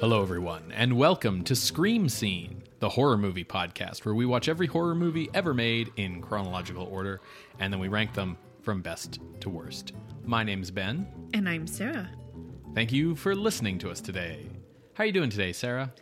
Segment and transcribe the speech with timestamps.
[0.00, 4.66] Hello, everyone, and welcome to Scream Scene, the horror movie podcast where we watch every
[4.66, 7.20] horror movie ever made in chronological order
[7.58, 9.92] and then we rank them from best to worst.
[10.24, 11.06] My name's Ben.
[11.34, 12.08] And I'm Sarah.
[12.74, 14.48] Thank you for listening to us today.
[14.94, 15.92] How are you doing today, Sarah?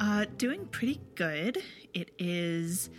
[0.00, 1.62] Uh, doing pretty good.
[1.94, 2.90] It is,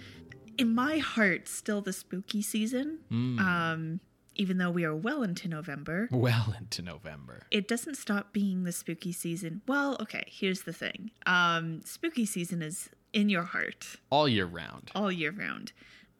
[0.57, 2.99] in my heart, still the spooky season.
[3.11, 3.99] Um,
[4.37, 7.41] even though we are well into November, Well into November.
[7.51, 9.61] it doesn't stop being the spooky season.
[9.67, 11.11] Well, okay, here's the thing.
[11.25, 14.91] Um, spooky season is in your heart All year round.
[14.95, 15.71] all year round.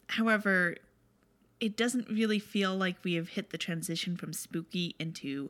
[0.07, 0.75] However,
[1.59, 5.49] it doesn't really feel like we have hit the transition from spooky into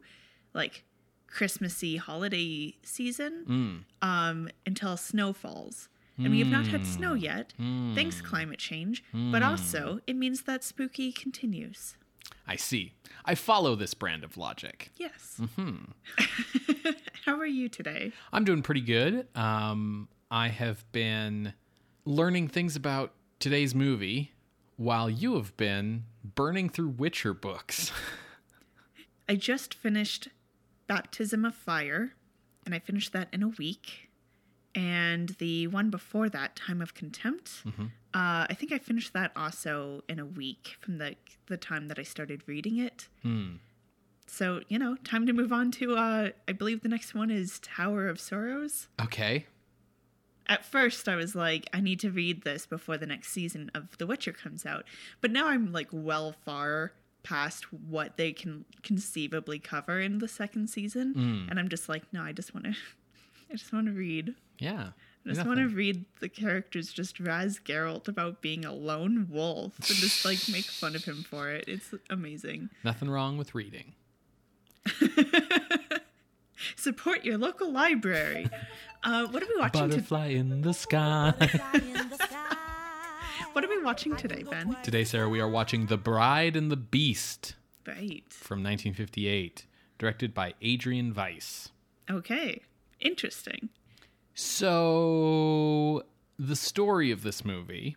[0.54, 0.84] like
[1.28, 5.88] Christmassy holiday season um, until snow falls.
[6.18, 7.18] And we have not had snow hmm.
[7.18, 7.94] yet, hmm.
[7.94, 9.04] thanks climate change.
[9.12, 9.50] But hmm.
[9.50, 11.96] also, it means that spooky continues.
[12.48, 12.94] I see.
[13.26, 14.92] I follow this brand of logic.
[14.98, 15.40] Yes.
[15.42, 16.92] Mm-hmm.
[17.26, 18.12] How are you today?
[18.32, 19.28] I'm doing pretty good.
[19.36, 21.54] Um, I have been
[22.06, 24.32] learning things about today's movie
[24.78, 27.92] while you have been burning through Witcher books.
[29.30, 30.28] I just finished
[30.88, 32.14] Baptism of Fire,
[32.66, 34.05] and I finished that in a week.
[34.76, 37.64] And the one before that, Time of Contempt,
[38.14, 41.16] uh, I think I finished that also in a week from the
[41.48, 43.08] the time that I started reading it.
[44.28, 45.96] So you know, time to move on to.
[45.96, 48.88] Uh, I believe the next one is Tower of Swallows.
[49.02, 49.46] okay.
[50.48, 53.98] At first, I was like, I need to read this before the next season of
[53.98, 54.86] The Witcher comes out.
[55.20, 56.92] But now I'm like well far
[57.24, 62.22] past what they can conceivably cover in the second season, and I'm just like, no,
[62.22, 62.76] I just want to,
[63.52, 64.36] I just want to read.
[64.60, 64.90] Yeah.
[65.26, 69.76] I just want to read the characters just razz Geralt about being a lone wolf
[69.78, 71.66] and just like make fun of him for it.
[71.68, 72.70] It's amazing.
[72.84, 73.94] Nothing wrong with reading.
[76.78, 78.48] Support your local library.
[79.04, 79.82] Uh, what are we watching?
[79.82, 81.34] To- Butterfly in the sky.
[83.54, 84.76] what are we watching today, Ben?
[84.84, 87.56] Today, Sarah, we are watching The Bride and the Beast
[87.88, 88.24] Right.
[88.30, 89.66] from 1958,
[90.00, 91.70] directed by Adrian Weiss.
[92.10, 92.62] Okay.
[93.00, 93.70] Interesting.
[94.38, 96.04] So,
[96.38, 97.96] the story of this movie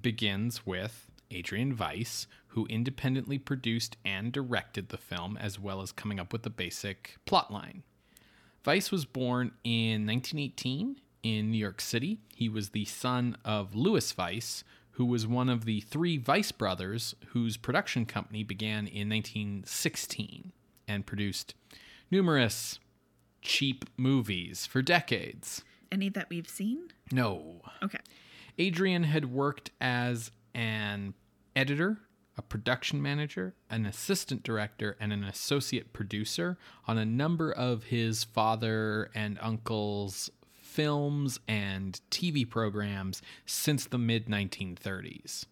[0.00, 6.20] begins with Adrian Weiss, who independently produced and directed the film, as well as coming
[6.20, 7.82] up with the basic plotline.
[8.64, 12.20] Weiss was born in 1918 in New York City.
[12.36, 17.16] He was the son of Louis Weiss, who was one of the three Weiss brothers
[17.30, 20.52] whose production company began in 1916
[20.86, 21.54] and produced
[22.12, 22.78] numerous
[23.48, 25.64] cheap movies for decades.
[25.90, 26.88] Any that we've seen?
[27.10, 27.62] No.
[27.82, 27.98] Okay.
[28.58, 31.14] Adrian had worked as an
[31.56, 31.98] editor,
[32.36, 38.22] a production manager, an assistant director, and an associate producer on a number of his
[38.22, 45.46] father and uncle's films and TV programs since the mid 1930s.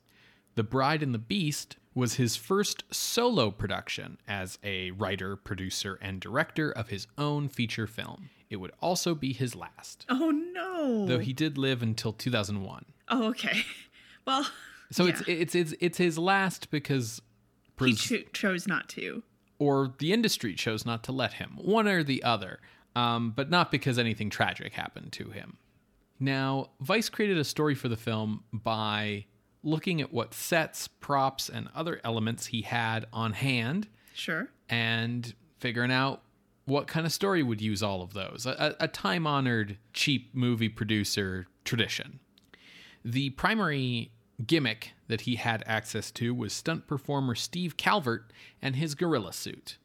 [0.54, 6.20] The Bride and the Beast was his first solo production as a writer, producer, and
[6.20, 8.30] director of his own feature film.
[8.50, 11.06] It would also be his last, Oh no.
[11.06, 12.84] though he did live until 2001.
[13.08, 13.62] Oh okay.
[14.26, 14.46] Well,
[14.92, 15.10] So yeah.
[15.10, 17.20] it's it's it's it's his last because
[17.78, 19.22] he cho- chose not to.
[19.58, 22.58] or the industry chose not to let him, one or the other,
[22.94, 25.56] um, but not because anything tragic happened to him.
[26.18, 29.26] Now, Weiss created a story for the film by
[29.66, 34.48] looking at what sets, props, and other elements he had on hand Sure.
[34.68, 36.22] and figuring out
[36.66, 38.46] what kind of story would use all of those.
[38.46, 42.20] A, a time honored, cheap movie producer tradition.
[43.04, 44.12] The primary
[44.46, 49.78] gimmick that he had access to was stunt performer Steve Calvert and his gorilla suit.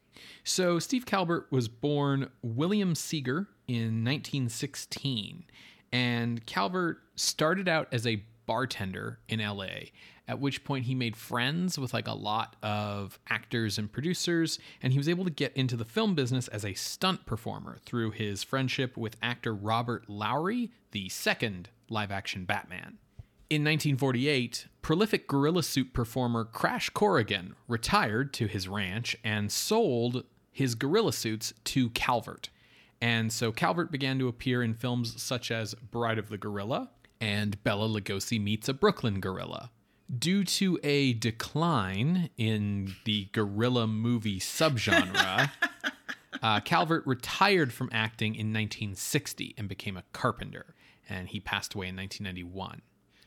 [0.44, 5.46] So, Steve Calvert was born William Seeger in 1916,
[5.92, 9.92] and Calvert started out as a bartender in LA,
[10.28, 14.92] at which point he made friends with like a lot of actors and producers, and
[14.92, 18.44] he was able to get into the film business as a stunt performer through his
[18.44, 22.98] friendship with actor Robert Lowery, the second live action Batman.
[23.50, 30.76] In 1948, prolific gorilla suit performer Crash Corrigan retired to his ranch and sold his
[30.76, 32.50] gorilla suits to Calvert.
[33.00, 36.90] And so Calvert began to appear in films such as Bride of the Gorilla
[37.22, 39.72] and Bela Lugosi Meets a Brooklyn Gorilla.
[40.18, 45.50] Due to a decline in the gorilla movie subgenre,
[46.42, 50.76] uh, Calvert retired from acting in 1960 and became a carpenter,
[51.08, 52.82] and he passed away in 1991.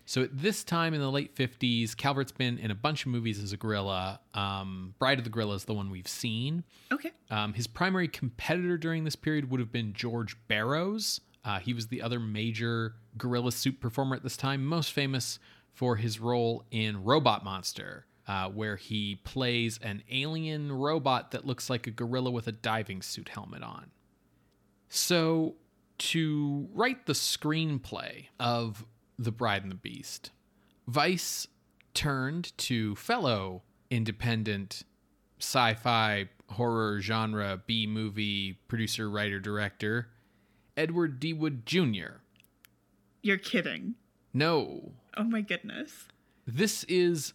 [0.06, 3.42] So at this time in the late 50s, Calvert's been in a bunch of movies
[3.42, 4.20] as a gorilla.
[4.34, 6.64] Um, Bride of the Gorilla is the one we've seen.
[6.92, 7.10] Okay.
[7.30, 11.22] Um, his primary competitor during this period would have been George Barrows.
[11.44, 15.38] Uh, he was the other major gorilla suit performer at this time, most famous
[15.72, 21.68] for his role in Robot Monster, uh, where he plays an alien robot that looks
[21.68, 23.90] like a gorilla with a diving suit helmet on.
[24.88, 25.56] So,
[25.98, 28.84] to write the screenplay of
[29.18, 30.30] The Bride and the Beast,
[30.92, 31.46] Weiss
[31.92, 34.82] turned to fellow independent
[35.38, 40.08] sci fi horror genre B movie producer, writer, director,
[40.76, 41.32] Edward D.
[41.32, 42.20] Wood Jr.
[43.22, 43.94] You're kidding.
[44.32, 46.08] No, Oh my goodness.
[46.46, 47.32] this is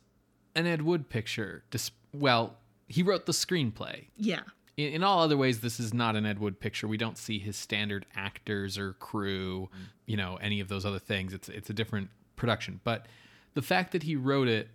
[0.56, 1.63] an Ed Wood picture.
[1.71, 2.57] Dis- well,
[2.88, 4.07] he wrote the screenplay.
[4.18, 4.41] Yeah.
[4.75, 6.88] In, in all other ways, this is not an Ed Wood picture.
[6.88, 9.69] We don't see his standard actors or crew,
[10.06, 11.33] you know, any of those other things.
[11.33, 12.81] It's it's a different production.
[12.83, 13.06] But
[13.53, 14.68] the fact that he wrote it,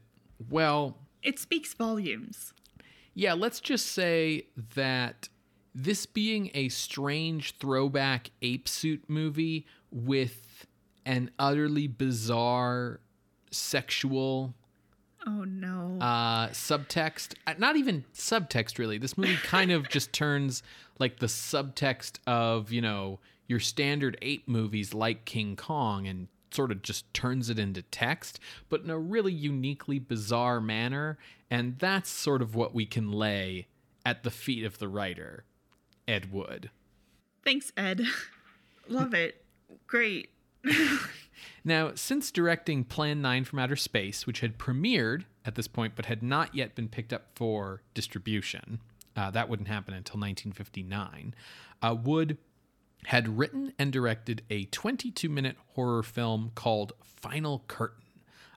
[0.50, 2.54] well, It speaks volumes.
[3.12, 5.28] yeah, let's just say that
[5.74, 10.66] this being a strange throwback ape suit movie with
[11.04, 13.00] an utterly bizarre
[13.50, 14.54] sexual
[15.26, 15.96] Oh no.
[16.02, 17.34] uh, subtext.
[17.46, 18.98] uh, Not even subtext, really.
[18.98, 20.62] This movie kind of just turns
[20.98, 26.70] like the subtext of, you know, your standard ape movies like King Kong and sort
[26.70, 28.38] of just turns it into text,
[28.68, 31.18] but in a really uniquely bizarre manner.
[31.50, 33.66] And that's sort of what we can lay
[34.06, 35.44] at the feet of the writer,
[36.06, 36.70] Ed Wood.
[37.44, 38.02] Thanks, Ed.
[38.88, 39.44] Love it.
[39.86, 40.30] Great.
[41.64, 46.06] Now, since directing Plan 9 from Outer Space, which had premiered at this point but
[46.06, 48.80] had not yet been picked up for distribution,
[49.16, 51.34] uh, that wouldn't happen until 1959,
[51.82, 52.36] uh, Wood
[53.06, 58.02] had written and directed a 22 minute horror film called Final Curtain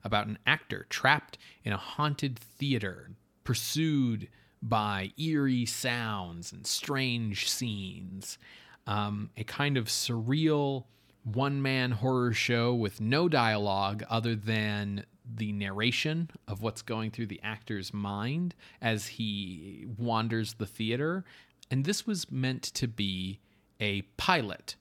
[0.04, 3.12] about an actor trapped in a haunted theater,
[3.44, 4.28] pursued
[4.62, 8.38] by eerie sounds and strange scenes.
[8.86, 10.86] Um, a kind of surreal
[11.24, 15.06] one man horror show with no dialogue other than
[15.36, 21.26] the narration of what's going through the actor's mind as he wanders the theater.
[21.70, 23.40] And this was meant to be
[23.80, 24.78] a pilot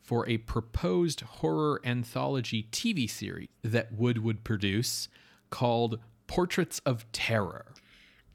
[0.00, 5.08] for a proposed horror anthology TV series that Wood would produce
[5.50, 7.66] called Portraits of Terror.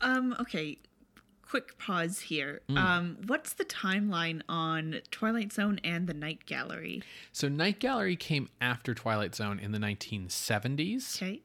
[0.03, 0.77] Um, okay.
[1.41, 2.61] Quick pause here.
[2.67, 2.77] Mm.
[2.77, 7.03] Um, what's the timeline on Twilight Zone and the Night Gallery?
[7.31, 11.41] So, Night Gallery came after Twilight Zone in the 1970s, Okay.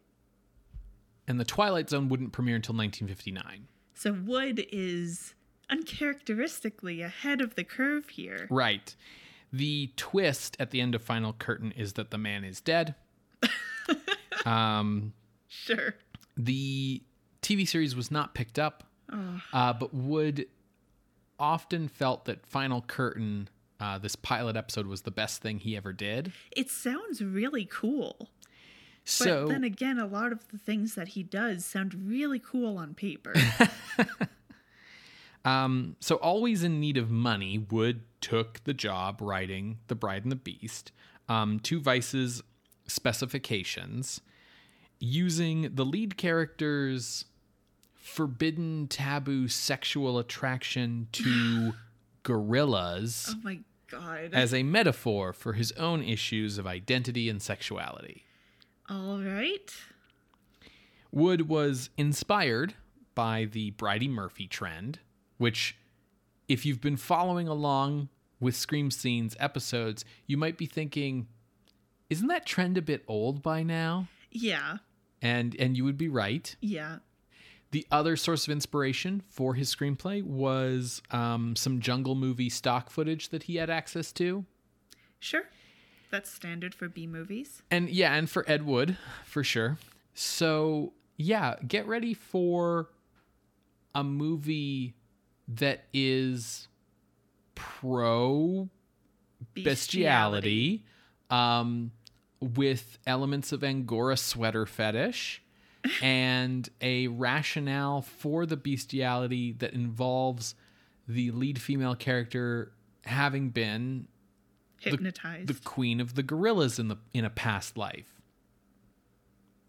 [1.27, 3.69] and the Twilight Zone wouldn't premiere until 1959.
[3.95, 5.35] So Wood is
[5.69, 8.47] uncharacteristically ahead of the curve here.
[8.49, 8.95] Right.
[9.53, 12.95] The twist at the end of Final Curtain is that the man is dead.
[14.47, 15.13] um,
[15.49, 15.95] Sure.
[16.37, 17.03] the
[17.43, 20.47] TV series was not picked up, Oh, uh, but Wood
[21.39, 23.49] often felt that Final Curtain,
[23.81, 26.33] uh, this pilot episode, was the best thing he ever did.
[26.57, 28.29] it sounds really cool.
[29.21, 32.93] But then again, a lot of the things that he does sound really cool on
[32.95, 33.33] paper.
[35.45, 40.33] Um, so always in need of money, Wood took the job writing The Bride and
[40.33, 40.93] the Beast
[41.29, 42.43] um, to Weiss's
[42.87, 44.21] specifications,
[45.01, 47.25] using the lead character's
[47.95, 51.73] forbidden, taboo sexual attraction to
[52.23, 54.31] gorillas oh my god.
[54.33, 58.25] as a metaphor for his own issues of identity and sexuality.
[58.89, 59.73] All right.
[61.11, 62.75] Wood was inspired
[63.15, 65.01] by the Bridey Murphy trend,
[65.39, 65.77] which,
[66.49, 68.09] if you've been following along
[68.41, 71.27] with Scream Scenes episodes, you might be thinking,
[72.11, 74.09] isn't that trend a bit old by now?
[74.31, 74.79] Yeah.
[75.21, 76.55] And and you would be right.
[76.61, 76.99] Yeah.
[77.71, 83.29] The other source of inspiration for his screenplay was um, some jungle movie stock footage
[83.29, 84.47] that he had access to.
[85.19, 85.43] Sure.
[86.11, 87.63] That's standard for B movies.
[87.71, 89.77] And yeah, and for Ed Wood, for sure.
[90.15, 92.89] So yeah, get ready for
[93.95, 94.95] a movie
[95.49, 96.69] that is
[97.55, 98.69] pro
[99.55, 100.85] bestiality,
[101.31, 101.91] um,
[102.41, 105.43] with elements of Angora sweater fetish,
[106.03, 110.55] and a rationale for the bestiality that involves
[111.07, 112.73] the lead female character
[113.05, 114.07] having been
[114.81, 115.49] Hypnotized.
[115.49, 118.21] the queen of the gorillas in the in a past life.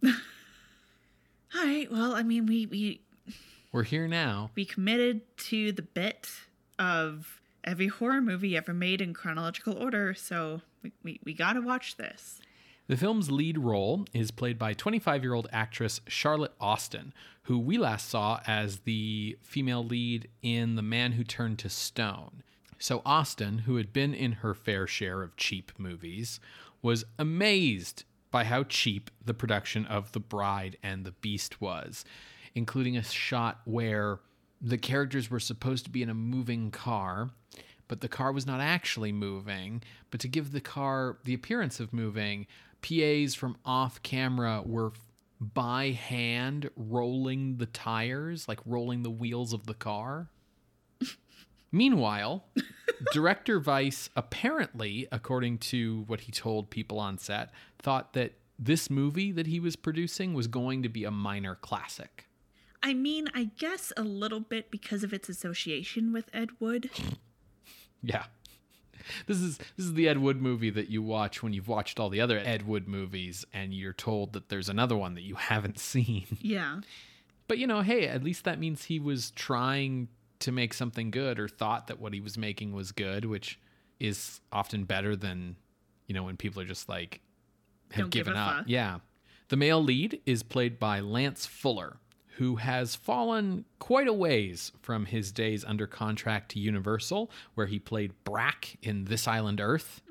[0.06, 0.12] All
[1.56, 1.92] right.
[1.92, 3.02] Well, I mean, we we
[3.72, 4.52] We're here now.
[4.56, 6.30] we committed to the bit
[6.78, 11.62] of every horror movie ever made in chronological order, so we we, we got to
[11.62, 12.40] watch this.
[12.90, 17.78] The film's lead role is played by 25 year old actress Charlotte Austin, who we
[17.78, 22.42] last saw as the female lead in The Man Who Turned to Stone.
[22.80, 26.40] So, Austin, who had been in her fair share of cheap movies,
[26.82, 32.04] was amazed by how cheap the production of The Bride and the Beast was,
[32.56, 34.20] including a shot where
[34.60, 37.30] the characters were supposed to be in a moving car,
[37.88, 39.84] but the car was not actually moving.
[40.10, 42.48] But to give the car the appearance of moving,
[42.82, 44.94] PAs from off camera were
[45.40, 50.30] by hand rolling the tires, like rolling the wheels of the car.
[51.72, 52.46] Meanwhile,
[53.14, 59.32] director Weiss apparently, according to what he told people on set, thought that this movie
[59.32, 62.26] that he was producing was going to be a minor classic.
[62.84, 66.90] I mean, I guess a little bit because of its association with Ed Wood.
[68.02, 68.24] Yeah.
[69.28, 72.10] This is this is the Ed Wood movie that you watch when you've watched all
[72.10, 75.80] the other Ed Wood movies and you're told that there's another one that you haven't
[75.92, 76.26] seen.
[76.42, 76.80] Yeah.
[77.48, 80.08] But you know, hey, at least that means he was trying
[80.40, 83.60] to make something good or thought that what he was making was good, which
[84.00, 85.56] is often better than,
[86.08, 87.22] you know, when people are just like
[87.92, 88.56] have Don't given a up.
[88.60, 88.66] fuck.
[88.68, 89.00] Yeah.
[89.50, 91.98] The male lead is played by Lance Fuller,
[92.40, 97.78] who has fallen quite a ways from his days under contract to Universal, where he
[97.78, 100.02] played Brack in This Island Earth.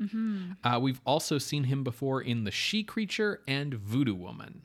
[0.63, 4.61] Uh, we've also seen him before in The She Creature and Voodoo Woman.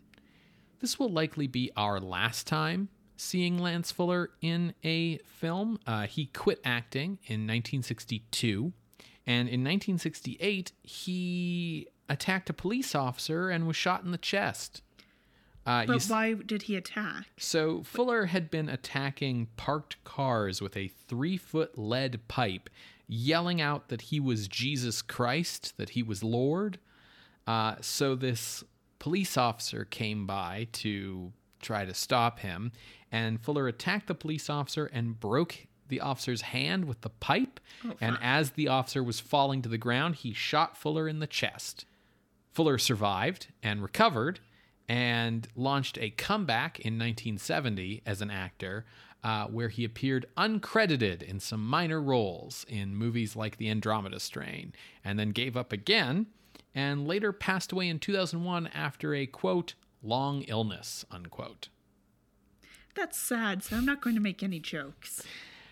[0.82, 5.80] This will likely be our last time seeing Lance Fuller in a film.
[5.88, 8.74] Uh, he quit acting in 1962,
[9.26, 14.82] and in 1968, he attacked a police officer and was shot in the chest.
[15.66, 17.28] Uh, But s- why did he attack?
[17.38, 22.70] so Fuller had been attacking parked cars with a three foot lead pipe,
[23.08, 26.80] yelling out that he was Jesus Christ, that he was Lord.
[27.48, 28.64] Uh, so this
[29.00, 32.72] police officer came by to try to stop him,
[33.12, 37.60] and Fuller attacked the police officer and broke the officer's hand with the pipe.
[38.02, 41.86] and as the officer was falling to the ground, he shot Fuller in the chest.
[42.52, 44.40] Fuller survived and recovered
[44.88, 48.86] and launched a comeback in 1970 as an actor,
[49.24, 54.74] uh, where he appeared uncredited in some minor roles in movies like The Andromeda Strain,
[55.04, 56.28] and then gave up again,
[56.76, 61.70] and later passed away in 2001 after a quote, long illness, unquote.
[62.96, 65.24] That's sad, so I'm not going to make any jokes.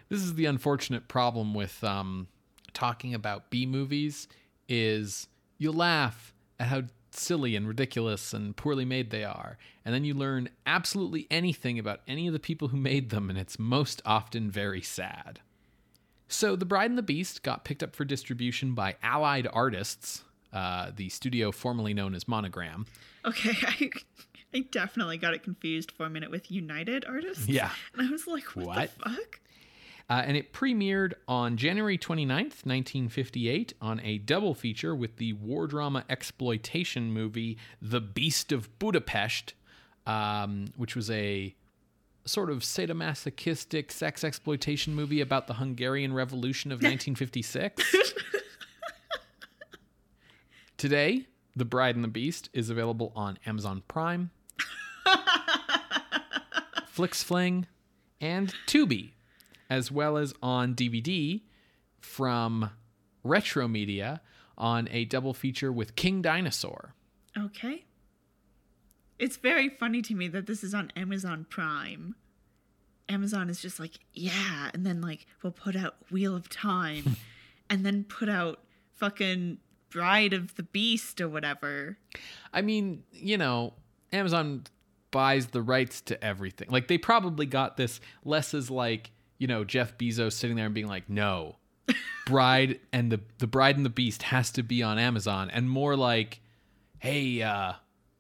[0.10, 2.28] this is the unfortunate problem with um,
[2.74, 4.28] talking about B movies
[4.68, 5.28] is
[5.58, 6.84] you laugh at how
[7.16, 12.02] silly and ridiculous and poorly made they are, and then you learn absolutely anything about
[12.08, 15.40] any of the people who made them, and it's most often very sad.
[16.28, 20.92] So, The Bride and the Beast got picked up for distribution by Allied Artists, uh,
[20.96, 22.86] the studio formerly known as Monogram.
[23.26, 23.90] Okay, I,
[24.54, 27.50] I definitely got it confused for a minute with United Artists.
[27.50, 27.72] Yeah.
[27.94, 28.92] And I was like, what, What?
[28.98, 29.40] the fuck?
[30.12, 35.68] Uh, and it premiered on January 29th, 1958, on a double feature with the war
[35.68, 39.54] drama exploitation movie The Beast of Budapest,
[40.06, 41.56] um, which was a
[42.26, 48.14] sort of sadomasochistic sex exploitation movie about the Hungarian Revolution of 1956.
[50.76, 51.26] Today,
[51.56, 54.32] The Bride and the Beast is available on Amazon Prime,
[56.94, 57.68] FlixFling,
[58.20, 59.12] and Tubi,
[59.72, 61.42] as well as on DVD
[62.02, 62.70] from
[63.24, 64.22] Retro Media
[64.58, 66.94] on a double feature with King Dinosaur.
[67.38, 67.86] Okay.
[69.18, 72.16] It's very funny to me that this is on Amazon Prime.
[73.08, 77.16] Amazon is just like, yeah, and then like we'll put out Wheel of Time
[77.70, 78.60] and then put out
[78.96, 79.58] fucking
[79.90, 81.98] Bride of the Beast or whatever.
[82.54, 83.74] I mean, you know,
[84.12, 84.64] Amazon
[85.12, 86.68] buys the rights to everything.
[86.70, 90.76] Like they probably got this less as like, you know, Jeff Bezos sitting there and
[90.76, 91.56] being like, "No.
[92.28, 95.96] Bride and the the Bride and the Beast has to be on Amazon." And more
[95.96, 96.42] like,
[97.00, 97.74] "Hey, uh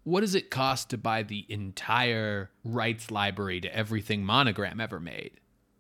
[0.04, 5.34] what does it cost to buy the entire rights library to everything Monogram ever made?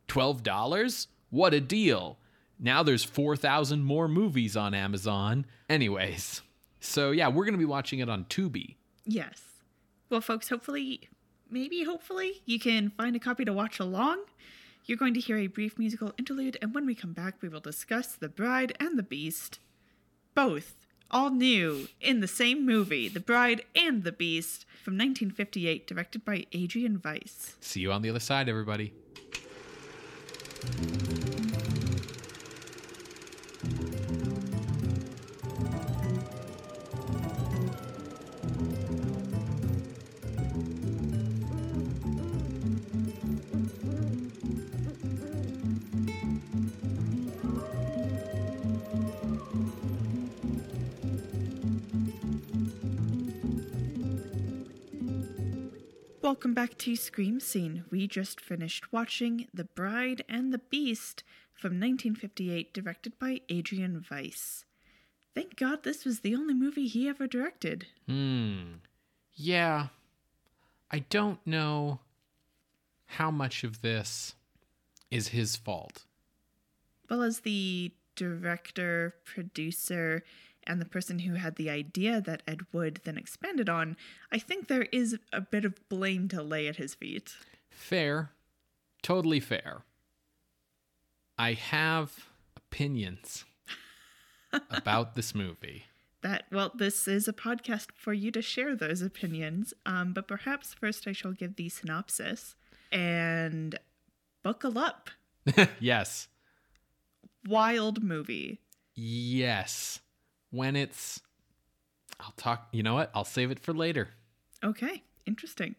[0.10, 1.07] $12?
[1.31, 2.19] What a deal.
[2.60, 5.48] Now there's 4,000 more movies on Amazon.
[5.67, 6.43] Anyways,
[6.79, 8.75] so yeah, we're to be watching it on Tubi.
[9.05, 9.41] Yes.
[10.12, 11.10] Well, folks, hopefully,
[11.50, 14.19] maybe hopefully, you can find a copy to watch along.
[14.86, 17.60] You're going to hear a brief musical interlude, and when we come back, we will
[17.60, 19.60] discuss The Bride and the Beast.
[20.34, 26.26] Both all new in the same movie, The Bride and the Beast, from 1958, directed
[26.26, 27.56] by Adrian Weiss.
[27.60, 28.94] See you on the other side, everybody.
[56.32, 57.84] Welcome back to Scream Scene.
[57.92, 64.64] We just finished watching The Bride and the Beast from 1958, directed by Adrian Weiss.
[65.36, 67.88] Thank God this was the only movie he ever directed.
[68.08, 68.76] Hmm.
[69.34, 69.88] Yeah.
[70.90, 72.00] I don't know
[73.08, 74.36] how much of this
[75.12, 76.06] is his fault.
[77.10, 80.24] Well, as the director, producer,
[80.65, 83.98] and the person who had the idea that Ed Wood then expanded on,
[84.32, 87.34] I think there is a bit of blame to lay at his feet.
[87.70, 88.32] Fair.
[89.01, 89.84] Totally fair.
[91.38, 93.46] I have opinions
[94.70, 95.86] about this movie.
[96.22, 99.74] That, well, this is a podcast for you to share those opinions.
[99.86, 102.56] Um, but perhaps first I shall give the synopsis
[102.91, 103.80] and
[104.44, 105.10] buckle up.
[105.80, 106.27] yes.
[107.48, 108.60] Wild movie.
[108.94, 110.00] Yes.
[110.51, 111.22] When it's.
[112.20, 112.67] I'll talk.
[112.72, 113.12] You know what?
[113.15, 114.10] I'll save it for later.
[114.63, 115.75] Okay, interesting.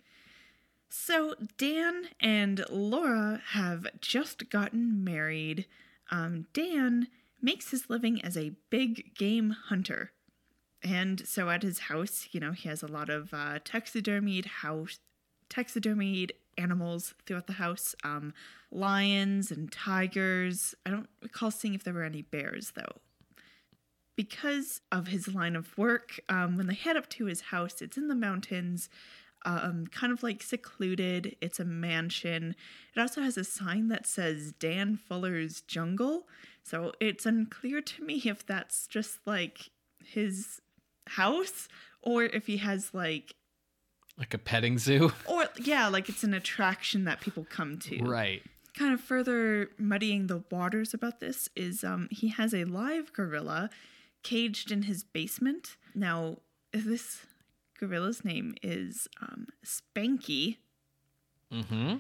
[0.89, 5.67] So, Dan and Laura have just gotten married.
[6.11, 7.09] Um, Dan
[7.41, 10.13] makes his living as a big game hunter.
[10.83, 14.99] And so at his house, you know, he has a lot of uh, taxidermied house,
[15.49, 17.95] taxidermied animals throughout the house.
[18.05, 18.35] Um,
[18.71, 20.75] lions and tigers.
[20.85, 23.01] I don't recall seeing if there were any bears though.
[24.17, 27.97] Because of his line of work, um, when they head up to his house, it's
[27.97, 28.91] in the mountains,
[29.45, 31.37] um, kind of like secluded.
[31.41, 32.55] It's a mansion.
[32.95, 36.29] It also has a sign that says Dan Fuller's Jungle.
[36.63, 39.71] So it's unclear to me if that's just like
[40.05, 40.61] his
[41.09, 41.69] house
[42.03, 43.35] or if he has like
[44.19, 48.43] like a petting zoo or yeah like it's an attraction that people come to right
[48.77, 53.71] kind of further muddying the waters about this is um he has a live gorilla
[54.23, 55.77] caged in his basement.
[55.95, 56.39] Now
[56.73, 57.27] this
[57.79, 60.59] gorilla's name is um spanky.
[61.53, 61.97] Mm-hmm.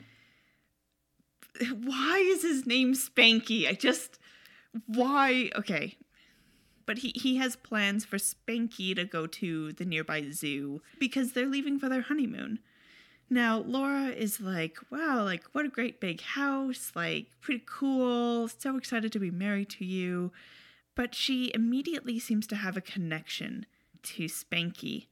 [1.86, 3.68] Why is his name spanky?
[3.68, 4.18] I just
[4.86, 5.50] why?
[5.56, 5.96] Okay.
[6.84, 11.46] But he, he has plans for Spanky to go to the nearby zoo because they're
[11.46, 12.58] leaving for their honeymoon.
[13.30, 18.76] Now, Laura is like, wow, like, what a great big house, like, pretty cool, so
[18.76, 20.32] excited to be married to you.
[20.94, 23.66] But she immediately seems to have a connection
[24.02, 25.06] to Spanky.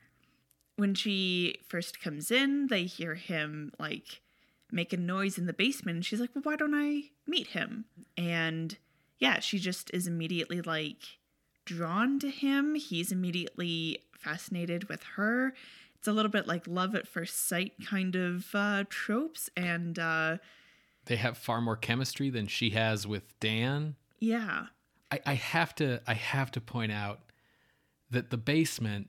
[0.76, 4.20] When she first comes in, they hear him, like,
[4.72, 7.86] make a noise in the basement, and she's like, well, why don't I meet him?
[8.16, 8.76] And
[9.18, 11.18] yeah, she just is immediately like,
[11.64, 12.74] drawn to him.
[12.74, 15.54] He's immediately fascinated with her.
[15.96, 20.38] It's a little bit like love at first sight kind of uh, tropes, and uh,
[21.04, 23.96] they have far more chemistry than she has with Dan.
[24.18, 24.66] Yeah,
[25.10, 26.00] I, I have to.
[26.06, 27.20] I have to point out
[28.10, 29.08] that the basement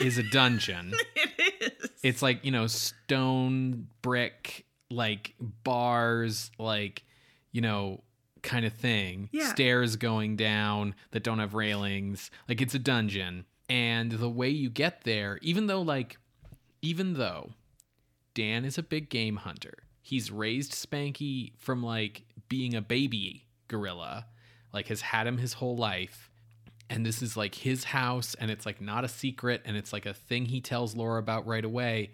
[0.00, 0.92] is a dungeon.
[1.16, 1.90] it is.
[2.02, 7.04] It's like you know stone brick, like bars, like
[7.52, 8.02] you know
[8.42, 9.28] kind of thing.
[9.32, 9.48] Yeah.
[9.48, 12.30] Stairs going down that don't have railings.
[12.48, 13.46] Like it's a dungeon.
[13.68, 16.18] And the way you get there, even though like
[16.82, 17.50] even though
[18.34, 24.26] Dan is a big game hunter, he's raised Spanky from like being a baby gorilla,
[24.74, 26.30] like has had him his whole life.
[26.90, 30.04] And this is like his house and it's like not a secret and it's like
[30.04, 32.10] a thing he tells Laura about right away.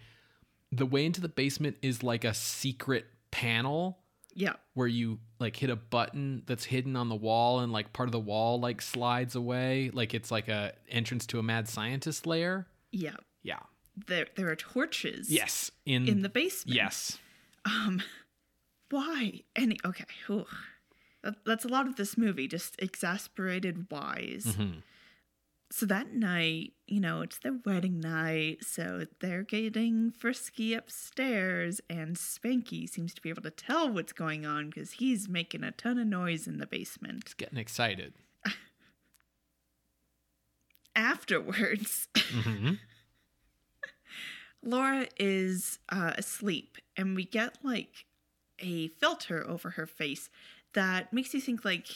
[0.70, 3.98] The way into the basement is like a secret panel
[4.34, 4.52] Yeah.
[4.74, 8.12] where you like hit a button that's hidden on the wall and like part of
[8.12, 12.66] the wall like slides away like it's like a entrance to a mad scientist lair
[12.92, 13.16] Yeah.
[13.42, 13.60] yeah
[14.06, 15.30] There there are torches.
[15.32, 16.76] yes in In the basement.
[16.76, 17.18] yes
[17.64, 18.02] Um
[18.90, 19.42] why?
[19.56, 20.04] Any okay.
[20.26, 20.46] Whew.
[21.22, 24.56] That, that's a lot of this movie, just exasperated whys.
[24.58, 24.82] Mhm.
[25.72, 32.16] So that night, you know, it's their wedding night, so they're getting frisky upstairs, and
[32.16, 35.98] Spanky seems to be able to tell what's going on because he's making a ton
[35.98, 37.22] of noise in the basement.
[37.26, 38.14] He's getting excited
[40.96, 42.78] Afterwards, Mhm.
[44.62, 48.06] Laura is uh, asleep, and we get like
[48.58, 50.28] a filter over her face
[50.74, 51.86] that makes you think like,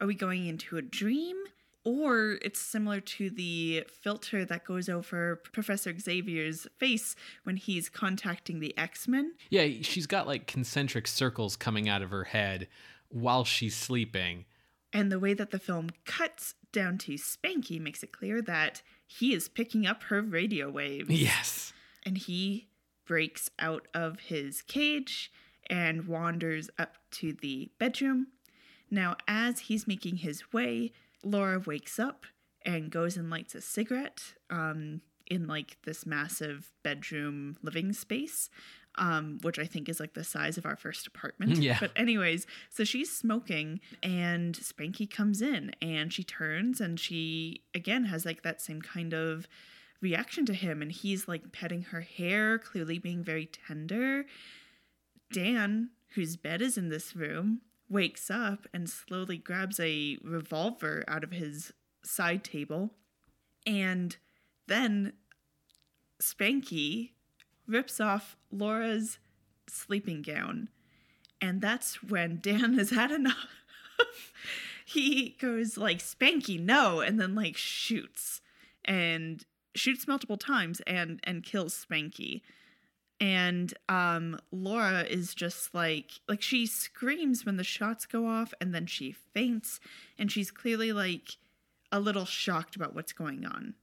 [0.00, 1.36] are we going into a dream?
[1.84, 8.60] Or it's similar to the filter that goes over Professor Xavier's face when he's contacting
[8.60, 9.34] the X Men.
[9.50, 12.68] yeah she's got like concentric circles coming out of her head
[13.10, 14.46] while she's sleeping
[14.94, 19.34] And the way that the film cuts down to Spanky makes it clear that he
[19.34, 21.10] is picking up her radio waves.
[21.10, 21.72] yes
[22.06, 22.68] and he
[23.06, 25.30] breaks out of his cage
[25.70, 28.28] and wanders up to the bedroom.
[28.90, 32.26] Now, as he's making his way, Laura wakes up
[32.64, 38.50] and goes and lights a cigarette um, in like this massive bedroom living space.
[38.96, 41.58] um, which I think is like the size of our first apartment.
[41.64, 41.78] Yeah.
[41.80, 48.04] But, anyways, so she's smoking, and Spanky comes in and she turns and she, again,
[48.04, 49.48] has like that same kind of
[50.00, 50.80] reaction to him.
[50.80, 54.26] And he's like petting her hair, clearly being very tender.
[55.32, 61.24] Dan, whose bed is in this room, wakes up and slowly grabs a revolver out
[61.24, 62.92] of his side table.
[63.66, 64.16] And
[64.66, 65.14] then
[66.20, 67.10] Spanky
[67.66, 69.18] rips off Laura's
[69.68, 70.68] sleeping gown.
[71.40, 73.48] And that's when Dan has had enough.
[74.84, 78.40] he goes like Spanky, no, and then like shoots
[78.84, 82.42] and shoots multiple times and and kills Spanky.
[83.24, 88.74] And um Laura is just like like she screams when the shots go off and
[88.74, 89.80] then she faints
[90.18, 91.38] and she's clearly like
[91.90, 93.74] a little shocked about what's going on.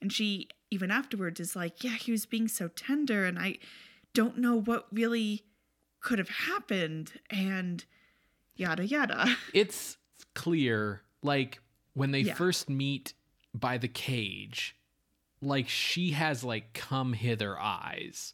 [0.00, 3.56] And she even afterwards is like, yeah, he was being so tender and I
[4.14, 5.42] don't know what really
[6.00, 7.84] could have happened and
[8.54, 9.36] yada yada.
[9.52, 9.96] It's
[10.34, 11.58] clear, like
[11.94, 12.34] when they Yeah.
[12.34, 13.14] first meet
[13.52, 14.76] by the cage,
[15.40, 18.32] like she has like come hither eyes.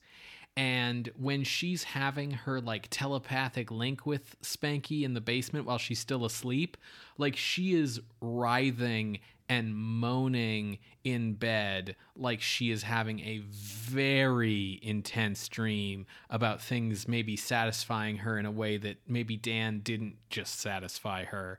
[0.57, 5.99] And when she's having her like telepathic link with Spanky in the basement while she's
[5.99, 6.77] still asleep,
[7.17, 15.49] like she is writhing and moaning in bed like she is having a very intense
[15.49, 21.25] dream about things maybe satisfying her in a way that maybe Dan didn't just satisfy
[21.25, 21.59] her.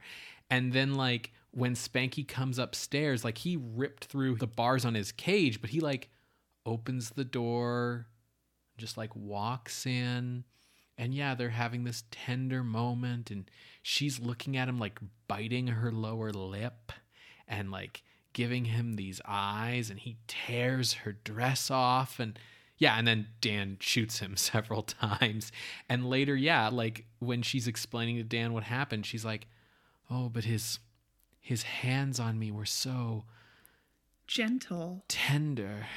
[0.49, 5.11] And then like when Spanky comes upstairs, like he ripped through the bars on his
[5.11, 6.09] cage, but he like
[6.65, 8.07] opens the door,
[8.77, 10.43] just like walks in.
[10.97, 13.49] And yeah, they're having this tender moment, and
[13.81, 16.91] she's looking at him like biting her lower lip
[17.47, 22.19] and like giving him these eyes, and he tears her dress off.
[22.19, 22.37] And
[22.77, 25.51] yeah, and then Dan shoots him several times.
[25.89, 29.47] And later, yeah, like when she's explaining to Dan what happened, she's like,
[30.11, 30.77] Oh, but his
[31.41, 33.25] his hands on me were so
[34.27, 35.03] Gentle.
[35.07, 35.87] tender.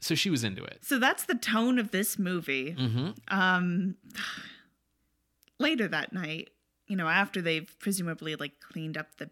[0.00, 0.78] So she was into it.
[0.82, 2.74] So that's the tone of this movie.
[2.78, 3.10] Mm-hmm.
[3.28, 3.96] Um
[5.58, 6.50] later that night,
[6.86, 9.30] you know, after they've presumably like cleaned up the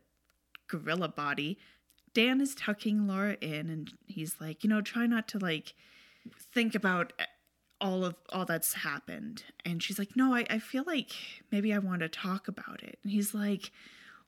[0.68, 1.59] gorilla body,
[2.12, 5.74] Dan is tucking Laura in and he's like, you know, try not to like
[6.52, 7.12] think about
[7.81, 9.44] all of all that's happened.
[9.64, 11.12] And she's like, no, I, I feel like
[11.50, 12.98] maybe I want to talk about it.
[13.02, 13.70] And he's like,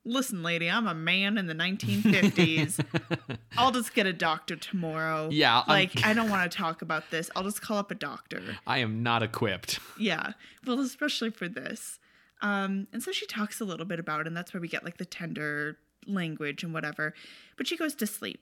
[0.05, 2.85] listen, lady, I'm a man in the 1950s.
[3.57, 5.29] I'll just get a doctor tomorrow.
[5.31, 7.31] Yeah, I'm- Like, I don't want to talk about this.
[7.37, 8.43] I'll just call up a doctor.
[8.67, 9.79] I am not equipped.
[9.99, 10.33] Yeah.
[10.67, 11.99] Well, especially for this.
[12.43, 14.85] Um, and so she talks a little bit about it, and that's where we get
[14.85, 17.15] like the tender language and whatever.
[17.57, 18.41] But she goes to sleep.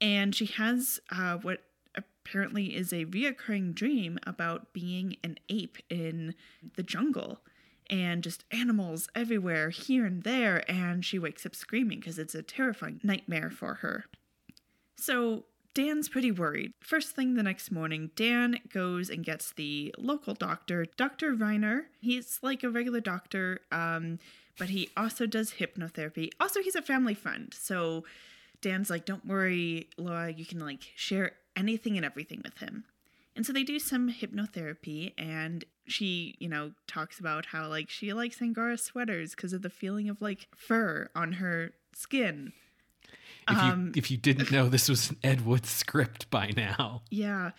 [0.00, 1.60] And she has uh, what
[1.94, 6.34] apparently is a reoccurring dream about being an ape in
[6.76, 7.38] the jungle
[7.90, 10.68] and just animals everywhere, here and there.
[10.70, 14.06] And she wakes up screaming because it's a terrifying nightmare for her.
[14.96, 15.44] So
[15.74, 16.72] Dan's pretty worried.
[16.80, 21.34] First thing the next morning, Dan goes and gets the local doctor, Dr.
[21.34, 21.86] Reiner.
[22.00, 24.20] He's like a regular doctor, um,
[24.56, 26.30] but he also does hypnotherapy.
[26.38, 27.52] Also, he's a family friend.
[27.52, 28.04] So
[28.60, 32.84] Dan's like, don't worry, Laura, you can like share anything and everything with him.
[33.36, 38.12] And so they do some hypnotherapy, and she, you know, talks about how like she
[38.12, 42.52] likes Angora sweaters because of the feeling of like fur on her skin.
[43.48, 47.02] If you Um, if you didn't know this was an Ed Wood script by now.
[47.10, 47.50] Yeah.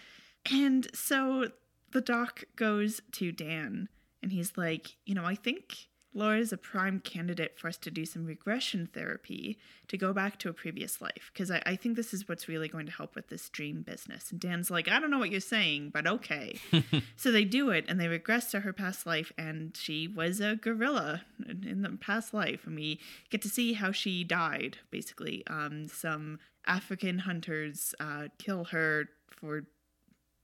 [0.52, 1.52] And so
[1.92, 3.90] the doc goes to Dan
[4.24, 7.92] and he's like, you know, I think Laura is a prime candidate for us to
[7.92, 11.96] do some regression therapy to go back to a previous life because I, I think
[11.96, 14.32] this is what's really going to help with this dream business.
[14.32, 16.58] And Dan's like, I don't know what you're saying, but okay.
[17.18, 20.56] so they do it and they regress to her past life and she was a
[20.56, 22.66] gorilla in in the past life.
[22.66, 23.00] And we
[23.30, 25.46] get to see how she died, basically.
[25.48, 29.66] Um, some African hunters uh, kill her for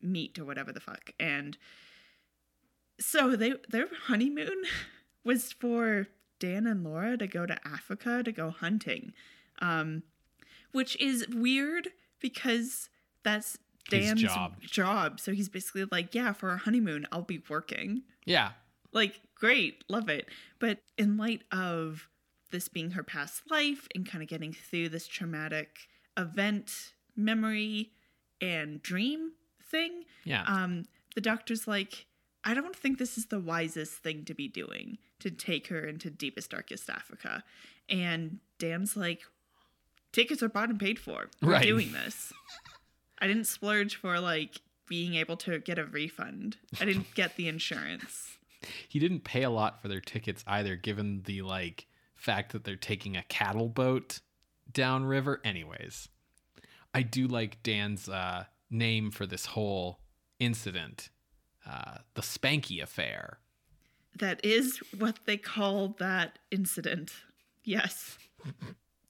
[0.01, 1.11] meat or whatever the fuck.
[1.19, 1.57] And
[2.99, 4.63] so they their honeymoon
[5.23, 6.07] was for
[6.39, 9.13] Dan and Laura to go to Africa to go hunting.
[9.59, 10.03] Um
[10.71, 11.89] which is weird
[12.21, 12.89] because
[13.23, 13.57] that's
[13.89, 14.53] Dan's job.
[14.61, 15.19] job.
[15.19, 18.03] So he's basically like, yeah, for our honeymoon, I'll be working.
[18.25, 18.51] Yeah.
[18.93, 20.27] Like, great, love it.
[20.59, 22.07] But in light of
[22.51, 27.91] this being her past life and kind of getting through this traumatic event, memory,
[28.39, 29.31] and dream
[29.69, 30.43] thing, Yeah.
[30.47, 32.05] um, the doctor's like,
[32.45, 36.09] I don't think this is the wisest thing to be doing to take her into
[36.09, 37.43] deepest, darkest Africa.
[37.89, 39.21] And Dan's like,
[40.11, 41.29] tickets are bought and paid for.
[41.41, 41.63] We're Right.
[41.63, 42.31] doing this.
[43.19, 46.57] I didn't splurge for like being able to get a refund.
[46.79, 48.37] I didn't get the insurance.
[48.87, 52.75] He didn't pay a lot for their tickets either, given the like fact that they're
[52.75, 54.19] taking a cattle boat
[54.71, 55.41] downriver.
[55.43, 56.09] Anyways,
[56.93, 59.99] I do like Dan's uh, name for this whole
[60.39, 61.09] incident,
[61.67, 63.39] uh, the Spanky affair.
[64.17, 67.11] That is what they call that incident.
[67.63, 68.17] Yes.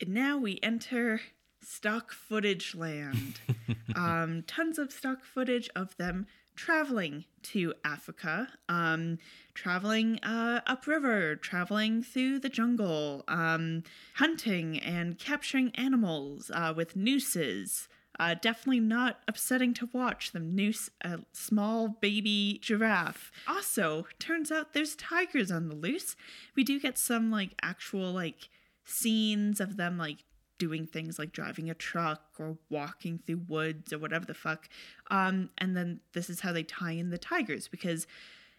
[0.01, 1.21] and now we enter
[1.61, 3.39] stock footage land.
[3.95, 9.17] um, tons of stock footage of them traveling to Africa, um,
[9.53, 13.83] traveling uh, upriver, traveling through the jungle, um,
[14.15, 17.87] hunting and capturing animals uh, with nooses.
[18.21, 23.31] Uh, definitely not upsetting to watch them noose a small baby giraffe.
[23.47, 26.15] Also, turns out there's tigers on the loose.
[26.55, 28.49] We do get some like actual like
[28.85, 30.17] scenes of them like
[30.59, 34.69] doing things like driving a truck or walking through woods or whatever the fuck.
[35.09, 38.05] Um, and then this is how they tie in the tigers because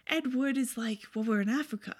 [0.08, 1.94] Ed Wood is like, well, we're in Africa,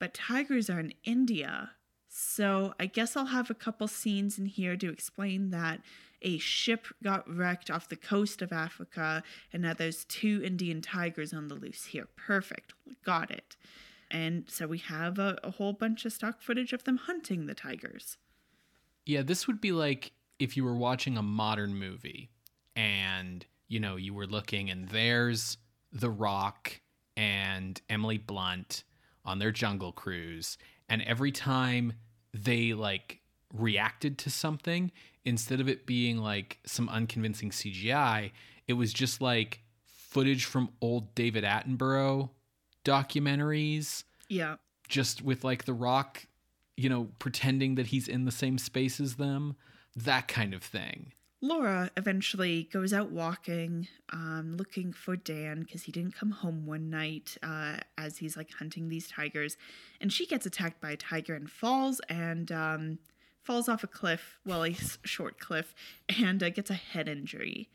[0.00, 1.72] but tigers are in India.
[2.16, 5.80] So I guess I'll have a couple scenes in here to explain that
[6.22, 11.32] a ship got wrecked off the coast of Africa, and now there's two Indian tigers
[11.32, 12.06] on the loose here.
[12.14, 12.72] Perfect.
[13.04, 13.56] Got it.
[14.12, 17.54] And so we have a, a whole bunch of stock footage of them hunting the
[17.54, 18.16] tigers.
[19.04, 22.30] Yeah, this would be like if you were watching a modern movie
[22.76, 25.58] and, you know, you were looking and there's
[25.92, 26.80] The Rock
[27.16, 28.84] and Emily Blunt
[29.24, 30.58] on their jungle cruise.
[30.94, 31.94] And every time
[32.32, 33.18] they like
[33.52, 34.92] reacted to something,
[35.24, 38.30] instead of it being like some unconvincing CGI,
[38.68, 42.30] it was just like footage from old David Attenborough
[42.84, 44.04] documentaries.
[44.28, 44.54] Yeah.
[44.88, 46.28] Just with like The Rock
[46.76, 49.56] you know, pretending that he's in the same space as them,
[49.96, 51.12] that kind of thing.
[51.44, 56.88] Laura eventually goes out walking, um, looking for Dan because he didn't come home one
[56.88, 59.58] night uh, as he's like hunting these tigers.
[60.00, 62.98] And she gets attacked by a tiger and falls and um,
[63.42, 65.74] falls off a cliff, well, a short cliff,
[66.18, 67.68] and uh, gets a head injury.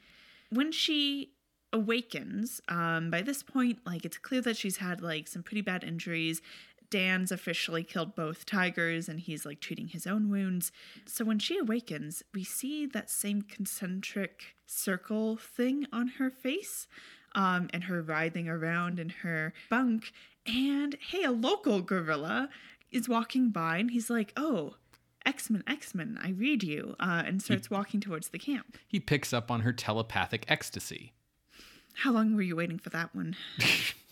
[0.50, 1.34] When she
[1.72, 5.84] awakens, um, by this point, like it's clear that she's had like some pretty bad
[5.84, 6.42] injuries
[6.90, 10.72] Dan's officially killed both tigers and he's like treating his own wounds.
[11.06, 16.88] So when she awakens, we see that same concentric circle thing on her face
[17.36, 20.12] um, and her writhing around in her bunk.
[20.46, 22.50] And hey, a local gorilla
[22.92, 24.76] is walking by and he's like, oh,
[25.26, 28.78] X-Men, X-Men, I read you, uh, and starts he, walking towards the camp.
[28.88, 31.14] He picks up on her telepathic ecstasy.
[31.94, 33.36] How long were you waiting for that one?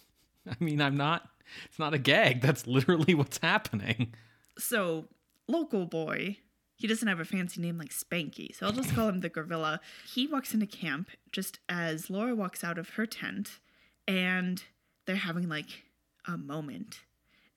[0.60, 1.30] I mean, I'm not
[1.66, 2.42] it's not a gag.
[2.42, 4.14] That's literally what's happening.
[4.58, 5.08] So,
[5.48, 6.38] local boy,
[6.76, 9.80] he doesn't have a fancy name like Spanky, so I'll just call him the gorilla.
[10.06, 13.60] He walks into camp just as Laura walks out of her tent,
[14.08, 14.64] and
[15.06, 15.86] they're having like
[16.28, 17.02] a moment.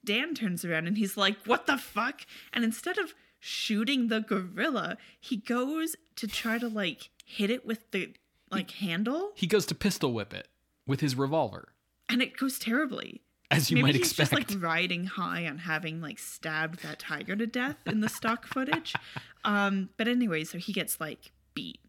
[0.04, 2.22] Dan turns around and he's like, What the fuck?
[2.52, 7.90] And instead of shooting the gorilla, he goes to try to like hit it with
[7.90, 8.14] the
[8.50, 9.32] like handle.
[9.34, 10.48] He goes to pistol whip it
[10.86, 11.74] with his revolver.
[12.10, 14.30] And it goes terribly as you Maybe might he's expect.
[14.32, 18.46] just like riding high on having like stabbed that tiger to death in the stock
[18.46, 18.94] footage.
[19.42, 21.80] Um, but anyway, so he gets like beat.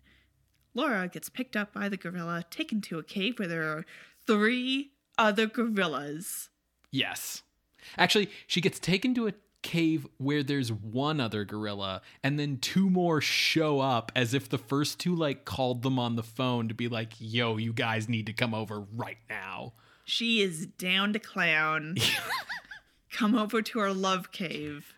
[0.74, 3.86] Laura gets picked up by the gorilla, taken to a cave where there are
[4.26, 6.50] three other gorillas.
[6.92, 7.44] Yes.
[7.98, 12.90] Actually, she gets taken to a cave where there's one other gorilla and then two
[12.90, 16.74] more show up as if the first two like called them on the phone to
[16.74, 19.74] be like, "Yo, you guys need to come over right now."
[20.06, 21.98] She is down to clown.
[23.12, 24.94] Come over to our love cave.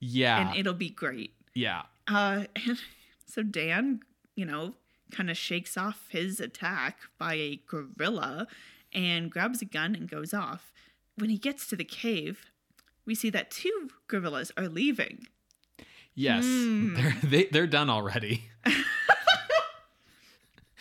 [0.00, 0.50] Yeah.
[0.50, 1.34] And it'll be great.
[1.54, 1.82] Yeah.
[2.06, 2.78] Uh, and
[3.26, 4.00] so Dan,
[4.34, 4.74] you know,
[5.10, 8.46] kind of shakes off his attack by a gorilla
[8.92, 10.72] and grabs a gun and goes off.
[11.16, 12.46] When he gets to the cave,
[13.04, 15.26] we see that two gorillas are leaving.
[16.14, 16.96] Yes, mm.
[17.22, 18.44] they're they, are they are done already.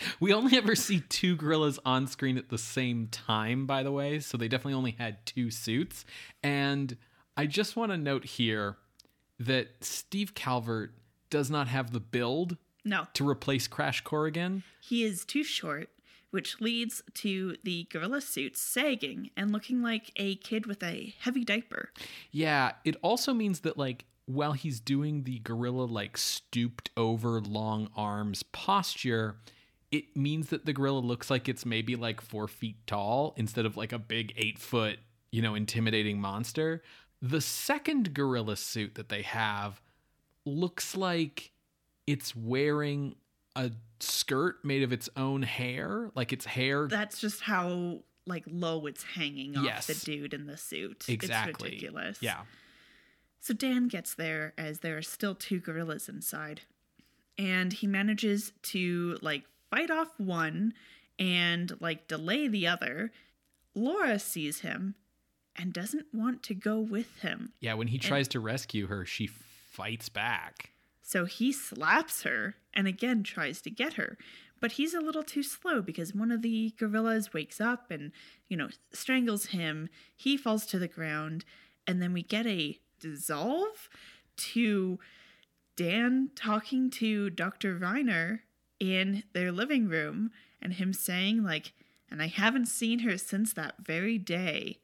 [0.20, 4.20] we only ever see two gorillas on screen at the same time, by the way.
[4.20, 6.06] So they definitely only had two suits.
[6.44, 6.98] And
[7.36, 8.78] I just want to note here
[9.40, 10.94] that Steve Calvert
[11.30, 13.06] does not have the build no.
[13.14, 14.64] to replace Crash Corrigan.
[14.82, 15.90] He is too short,
[16.32, 21.44] which leads to the gorilla suits sagging and looking like a kid with a heavy
[21.44, 21.92] diaper.
[22.32, 27.90] Yeah, it also means that like while he's doing the gorilla like stooped over long
[27.96, 29.38] arms posture,
[29.92, 33.78] it means that the gorilla looks like it's maybe like four feet tall instead of
[33.78, 35.00] like a big eight foot,
[35.32, 36.82] you know, intimidating monster.
[37.22, 39.82] The second gorilla suit that they have
[40.46, 41.52] looks like
[42.06, 43.16] it's wearing
[43.56, 46.88] a skirt made of its own hair, like its hair.
[46.88, 49.88] That's just how like low it's hanging off Yes.
[49.88, 51.06] the dude in the suit.
[51.08, 51.52] exactly.
[51.70, 52.18] It's ridiculous.
[52.22, 52.42] Yeah.
[53.40, 56.62] So Dan gets there as there are still two gorillas inside.
[57.38, 60.74] And he manages to like fight off one
[61.20, 63.12] and like delay the other.
[63.76, 64.96] Laura sees him
[65.56, 67.54] and doesn't want to go with him.
[67.60, 70.72] Yeah, when he tries to rescue her, she fights back.
[71.02, 74.18] So he slaps her and again tries to get her.
[74.60, 78.12] But he's a little too slow because one of the gorillas wakes up and,
[78.50, 79.90] you know, strangles him.
[80.16, 81.46] He falls to the ground.
[81.86, 83.88] And then we get a dissolve
[84.38, 85.00] to
[85.76, 87.78] Dan talking to Dr.
[87.80, 88.40] Reiner
[88.80, 91.74] in their living room and him saying, like,
[92.10, 94.80] and I haven't seen her since that very day.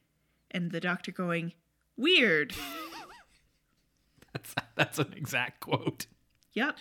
[0.51, 1.53] And the doctor going,
[1.97, 2.53] weird.
[4.33, 6.07] That's that's an exact quote.
[6.53, 6.75] Yep.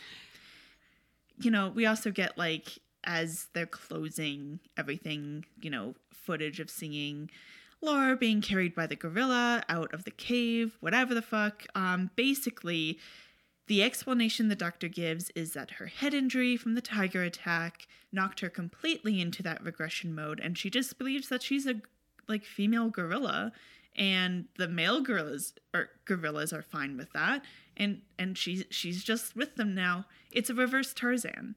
[1.42, 7.28] You know, we also get like as they're closing everything, you know, footage of seeing
[7.82, 11.66] Laura being carried by the gorilla out of the cave, whatever the fuck.
[11.74, 12.98] Um basically
[13.72, 18.40] the explanation the doctor gives is that her head injury from the tiger attack knocked
[18.40, 21.80] her completely into that regression mode and she just believes that she's a
[22.28, 23.50] like female gorilla
[23.96, 27.40] and the male gorillas or gorillas are fine with that
[27.74, 31.54] and and she's she's just with them now it's a reverse tarzan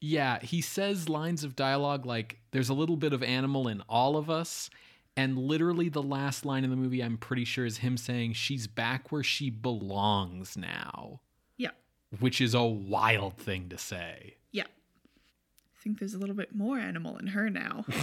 [0.00, 4.16] Yeah, he says lines of dialogue like there's a little bit of animal in all
[4.16, 4.70] of us.
[5.18, 8.66] And literally the last line in the movie I'm pretty sure is him saying she's
[8.66, 11.20] back where she belongs now,
[12.20, 14.36] which is a wild thing to say.
[14.52, 17.84] yeah i think there's a little bit more animal in her now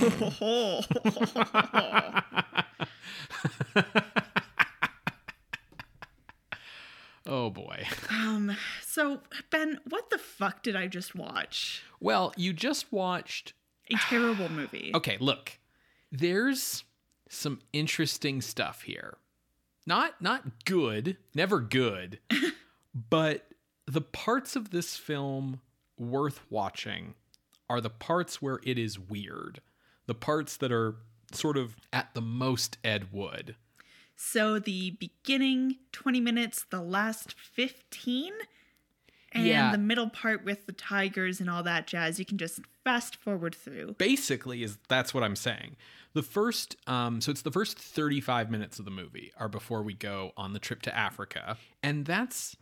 [7.25, 7.85] Oh boy.
[8.09, 13.53] um so ben what the fuck did i just watch Well, you just watched
[13.89, 15.57] a terrible movie Okay, look.
[16.11, 16.83] There's
[17.29, 19.17] some interesting stuff here.
[19.87, 22.19] Not not good, never good,
[23.09, 23.47] but
[23.85, 25.61] the parts of this film
[25.97, 27.15] worth watching
[27.69, 29.61] are the parts where it is weird.
[30.05, 30.95] The parts that are
[31.31, 33.55] sort of at the most Ed Wood.
[34.15, 38.31] so the beginning 20 minutes the last 15
[39.31, 39.71] and Yeah.
[39.71, 43.55] the middle part with the tigers and all that jazz you can just fast forward
[43.55, 45.75] through basically is that's what i'm saying
[46.13, 49.95] the first um so it's the first 35 minutes of the movie are before we
[49.95, 52.55] go on the trip to africa and that's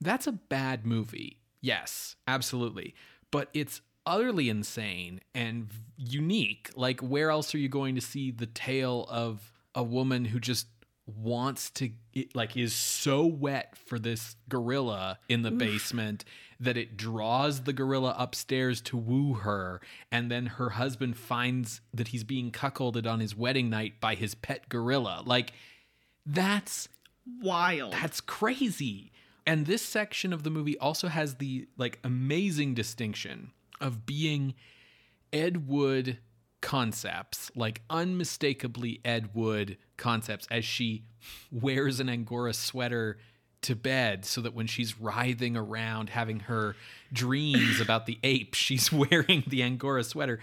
[0.00, 1.40] that's a bad movie.
[1.60, 2.94] Yes absolutely.
[3.30, 6.70] But it's utterly insane and unique.
[6.76, 10.66] Like where else are you going to see the tale of a woman who just
[11.06, 11.90] wants to
[12.34, 16.24] like is so wet for this gorilla in the basement
[16.58, 19.80] that it draws the gorilla upstairs to woo her
[20.10, 24.34] and then her husband finds that he's being cuckolded on his wedding night by his
[24.34, 25.22] pet gorilla.
[25.24, 25.52] Like
[26.24, 26.88] that's
[27.40, 27.92] wild.
[27.92, 29.12] that's crazy.
[29.46, 34.54] And this section of the movie also has the like amazing distinction of being
[35.32, 36.18] Ed Wood
[36.60, 41.04] concepts, like unmistakably Ed Wood concepts as she
[41.52, 43.18] wears an Angora sweater
[43.62, 46.74] to bed so that when she's writhing around having her
[47.12, 50.40] dreams about the ape, she's wearing the Angora sweater.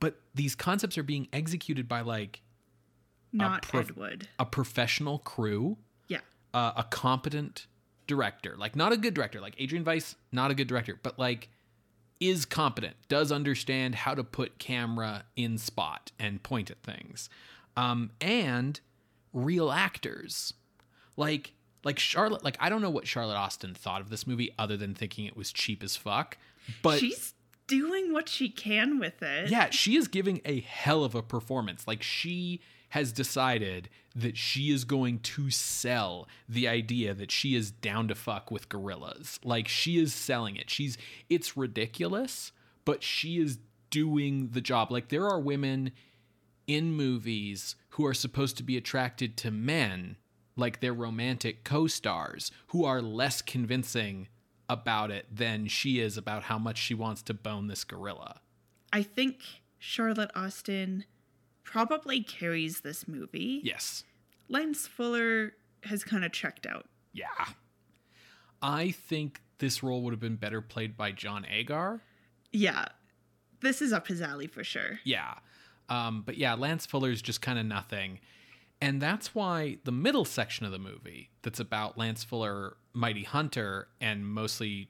[0.00, 2.40] But these concepts are being executed by like
[3.32, 4.28] not prof- Ed Wood.
[4.38, 5.76] a professional crew
[6.08, 6.20] Yeah.
[6.54, 7.66] uh, a competent
[8.06, 11.48] director, like not a good director, like Adrian Weiss, not a good director, but like
[12.20, 17.28] is competent, does understand how to put camera in spot and point at things,
[17.76, 18.80] um, and
[19.32, 20.54] real actors,
[21.16, 21.52] like
[21.84, 22.42] like Charlotte.
[22.42, 25.36] Like I don't know what Charlotte Austin thought of this movie, other than thinking it
[25.36, 26.38] was cheap as fuck.
[26.82, 27.34] But She's
[27.66, 29.50] doing what she can with it.
[29.50, 31.86] yeah, she is giving a hell of a performance.
[31.86, 32.60] Like she
[32.96, 38.14] has decided that she is going to sell the idea that she is down to
[38.14, 39.38] fuck with gorillas.
[39.44, 40.70] Like she is selling it.
[40.70, 40.96] She's
[41.28, 42.52] it's ridiculous,
[42.86, 43.58] but she is
[43.90, 44.90] doing the job.
[44.90, 45.92] Like there are women
[46.66, 50.16] in movies who are supposed to be attracted to men
[50.56, 54.28] like their romantic co-stars who are less convincing
[54.70, 58.40] about it than she is about how much she wants to bone this gorilla.
[58.90, 59.40] I think
[59.78, 61.04] Charlotte Austin
[61.66, 63.60] probably carries this movie.
[63.62, 64.04] Yes.
[64.48, 65.52] Lance Fuller
[65.82, 66.86] has kind of checked out.
[67.12, 67.26] Yeah.
[68.62, 72.00] I think this role would have been better played by John Agar.
[72.52, 72.86] Yeah.
[73.60, 75.00] This is up his alley for sure.
[75.04, 75.34] Yeah.
[75.88, 78.20] Um, but yeah, Lance Fuller's just kind of nothing.
[78.80, 83.88] And that's why the middle section of the movie that's about Lance Fuller, Mighty Hunter,
[84.00, 84.88] and mostly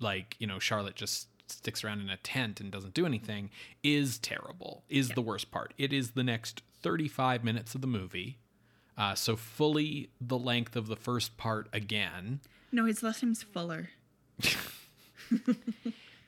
[0.00, 3.50] like, you know, Charlotte just sticks around in a tent and doesn't do anything
[3.82, 4.84] is terrible.
[4.88, 5.74] Is the worst part.
[5.78, 8.38] It is the next 35 minutes of the movie.
[8.96, 12.40] Uh, so fully the length of the first part again.
[12.70, 13.90] No, his last name's Fuller.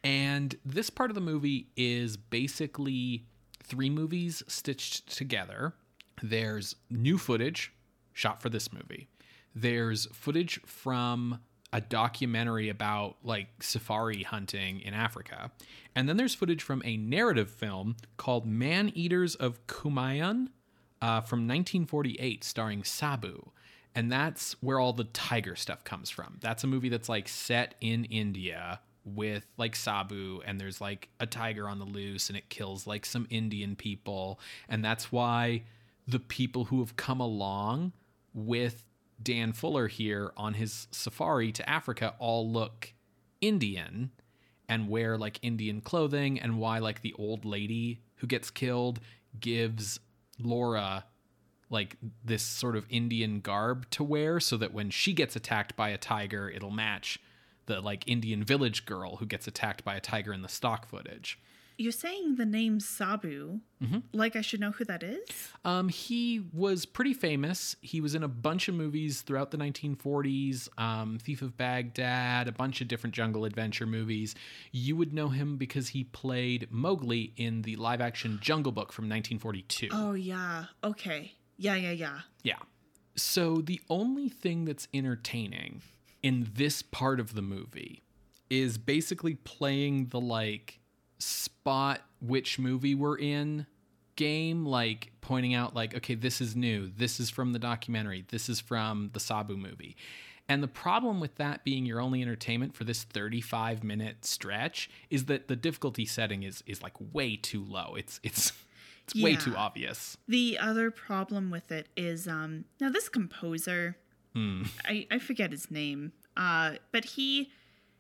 [0.07, 3.25] And this part of the movie is basically
[3.61, 5.75] three movies stitched together.
[6.23, 7.73] There's new footage
[8.13, 9.09] shot for this movie.
[9.53, 11.41] There's footage from
[11.73, 15.51] a documentary about like safari hunting in Africa.
[15.95, 20.49] And then there's footage from a narrative film called Man Eaters of Kumaon
[21.03, 23.51] uh, from 1948, starring Sabu.
[23.95, 26.39] And that's where all the tiger stuff comes from.
[26.41, 31.27] That's a movie that's like set in India with like Sabu and there's like a
[31.27, 35.63] tiger on the loose and it kills like some Indian people and that's why
[36.09, 37.93] the people who have come along
[38.35, 38.85] with
[39.23, 42.93] Dan Fuller here on his safari to Africa all look
[43.41, 44.11] Indian
[44.69, 49.01] and wear like Indian clothing and why like the old lady who gets killed
[49.39, 50.01] gives
[50.39, 51.05] Laura
[51.71, 55.89] like this sort of Indian garb to wear so that when she gets attacked by
[55.91, 57.19] a tiger it'll match
[57.67, 61.39] the like Indian village girl who gets attacked by a tiger in the stock footage.
[61.79, 63.99] You're saying the name Sabu, Mm-hmm.
[64.15, 65.29] like I should know who that is?
[65.65, 67.77] Um, he was pretty famous.
[67.83, 72.53] He was in a bunch of movies throughout the 1940s um, Thief of Baghdad, a
[72.53, 74.35] bunch of different jungle adventure movies.
[74.73, 79.05] You would know him because he played Mowgli in the live action Jungle Book from
[79.05, 79.89] 1942.
[79.93, 80.65] Oh, yeah.
[80.83, 81.33] Okay.
[81.59, 82.21] Yeah, yeah, yeah.
[82.43, 82.59] Yeah.
[83.17, 85.83] So the only thing that's entertaining
[86.23, 88.03] in this part of the movie
[88.49, 90.81] is basically playing the like
[91.19, 93.67] spot which movie we're in
[94.17, 98.49] game like pointing out like okay this is new this is from the documentary this
[98.49, 99.97] is from the sabu movie
[100.49, 105.27] and the problem with that being your only entertainment for this 35 minute stretch is
[105.27, 108.53] that the difficulty setting is is like way too low it's it's
[109.05, 113.97] it's way too obvious The other problem with it is um now this composer
[114.35, 114.65] Hmm.
[114.85, 116.13] I, I forget his name.
[116.37, 117.51] Uh but he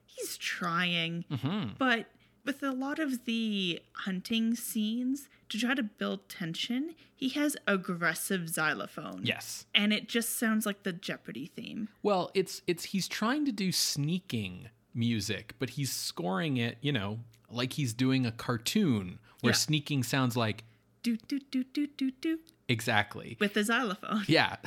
[0.04, 1.24] he's trying.
[1.30, 1.70] Mm-hmm.
[1.78, 2.06] But
[2.46, 8.48] with a lot of the hunting scenes to try to build tension, he has aggressive
[8.48, 9.20] xylophone.
[9.24, 11.88] yes And it just sounds like the Jeopardy theme.
[12.02, 17.18] Well, it's it's he's trying to do sneaking music, but he's scoring it, you know,
[17.50, 19.56] like he's doing a cartoon where Yeah.
[19.56, 20.64] sneaking sounds like
[21.02, 22.38] Do do do do do do
[22.68, 23.36] exactly.
[23.38, 24.24] with the xylophone.
[24.28, 24.56] Yeah.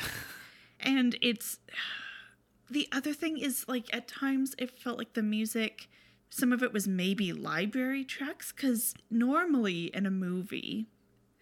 [0.81, 1.59] And it's
[2.69, 5.89] the other thing is like at times it felt like the music
[6.29, 10.87] some of it was maybe library tracks cuz normally in a movie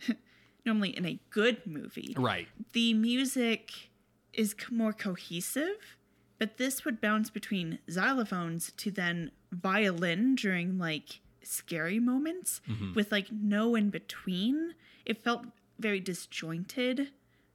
[0.65, 2.47] normally in a good movie right.
[2.73, 3.89] the music
[4.33, 5.97] is more cohesive
[6.39, 12.93] but this would bounce between xylophones to then violin during like scary moments mm-hmm.
[12.93, 14.75] with like no in between
[15.05, 15.45] it felt
[15.79, 17.09] very disjointed.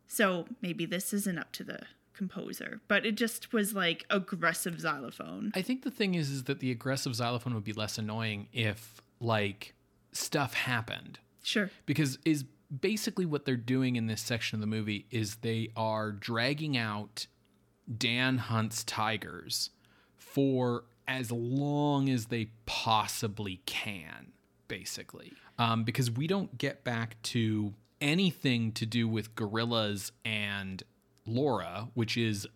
[0.07, 1.80] So maybe this isn't up to the
[2.15, 6.61] composer but it just was like aggressive xylophone I think the thing is is that
[6.61, 9.75] the aggressive xylophone would be less annoying if like
[10.13, 11.19] stuff happened.
[11.43, 12.45] sure because is
[12.81, 17.27] basically what they're doing in this section of the movie is they are dragging out
[17.99, 19.71] Dan Hunt's tigers
[20.17, 24.33] for as long as they possibly can,
[24.69, 25.33] basically.
[25.59, 30.83] Um, because we don't get back to anything to do with gorillas and
[31.27, 32.47] Laura, which is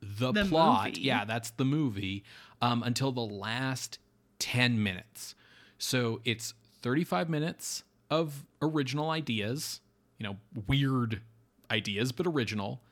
[0.00, 0.88] the, The plot.
[0.88, 1.00] movie.
[1.02, 2.24] Yeah, that's the movie
[2.60, 3.98] um, until the last
[4.38, 5.34] 10 minutes.
[5.78, 9.80] So it's 35 minutes of original ideas,
[10.18, 11.22] you know, weird
[11.70, 12.82] ideas, but original.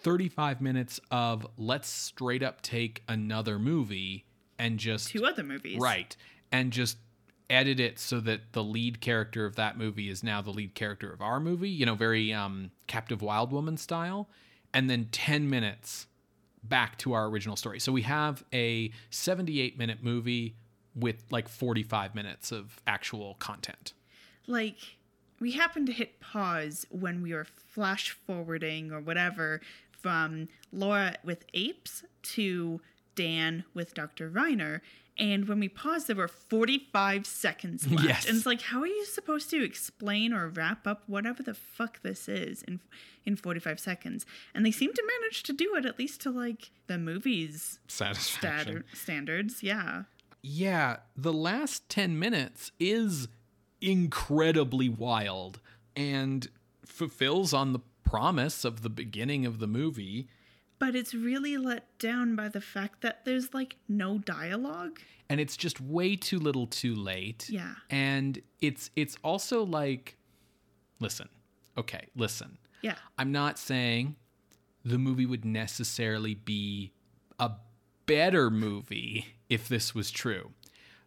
[0.00, 4.24] 35 minutes of let's straight up take another movie
[4.58, 6.16] and just two other movies right
[6.50, 6.98] and just
[7.48, 11.12] edit it so that the lead character of that movie is now the lead character
[11.12, 14.28] of our movie you know very um captive wild woman style
[14.74, 16.06] and then 10 minutes
[16.62, 20.54] back to our original story so we have a 78 minute movie
[20.94, 23.92] with like 45 minutes of actual content
[24.46, 24.76] like
[25.40, 29.60] we happened to hit pause when we were flash forwarding or whatever
[29.90, 32.80] from Laura with apes to
[33.14, 34.30] Dan with Dr.
[34.30, 34.80] Reiner.
[35.18, 38.08] And when we paused, there were 45 seconds left.
[38.08, 38.26] Yes.
[38.26, 42.00] And it's like, how are you supposed to explain or wrap up whatever the fuck
[42.02, 42.80] this is in
[43.24, 44.24] in 45 seconds?
[44.54, 48.64] And they seem to manage to do it at least to like the movie's satisfaction
[48.64, 49.62] standard, standards.
[49.62, 50.04] Yeah.
[50.42, 53.28] yeah, the last 10 minutes is
[53.80, 55.60] incredibly wild
[55.94, 56.48] and
[56.86, 60.28] fulfills on the promise of the beginning of the movie.
[60.82, 64.98] But it's really let down by the fact that there's like no dialogue.
[65.30, 67.74] and it's just way too little too late Yeah.
[67.88, 70.16] and it's it's also like
[70.98, 71.28] listen
[71.78, 72.96] okay listen Yeah.
[73.16, 74.16] i'm not saying
[74.84, 76.90] the movie would necessarily be
[77.38, 77.52] a
[78.06, 80.50] better movie if this was true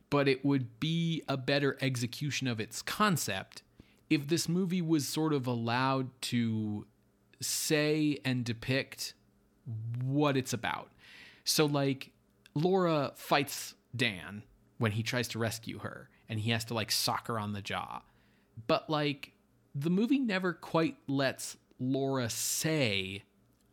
[0.10, 3.62] but it would be a better execution of its concept
[4.10, 6.86] if this movie was sort of allowed to
[7.42, 9.14] say and depict
[10.04, 10.90] what it's about.
[11.44, 12.12] So, like,
[12.54, 14.44] Laura fights Dan
[14.78, 17.62] when he tries to rescue her, and he has to, like, sock her on the
[17.62, 18.02] jaw.
[18.68, 19.32] But, like,
[19.74, 23.24] the movie never quite lets Laura say,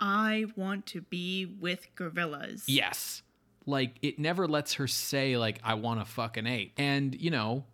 [0.01, 2.65] I want to be with gorillas.
[2.67, 3.23] yes.
[3.65, 6.73] Like, it never lets her say, like, I want to fuck an ape.
[6.77, 7.65] And, you know,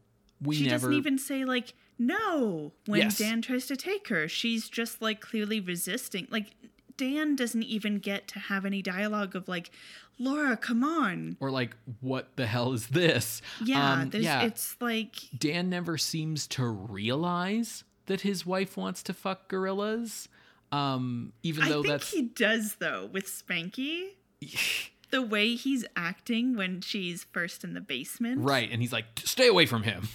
[0.43, 0.89] we She never.
[0.89, 3.16] doesn't even say like no when Yes.
[3.19, 4.29] Dan tries to take her.
[4.29, 6.29] She's just like clearly resisting.
[6.31, 6.55] Like
[6.99, 9.70] Dan doesn't even get to have any dialogue of like,
[10.18, 11.36] Laura, come on.
[11.40, 13.40] or, like, what the hell is this?
[13.64, 14.42] Yeah, Um, there's yeah.
[14.42, 20.28] it's like Dan never seems to realize that his wife wants to fuck gorillas.
[20.72, 24.09] Um, even I though think that's he does though with Spanky.
[25.11, 28.42] the way he's acting when she's first in the basement.
[28.44, 30.09] right, and he's like, "Stay away from him.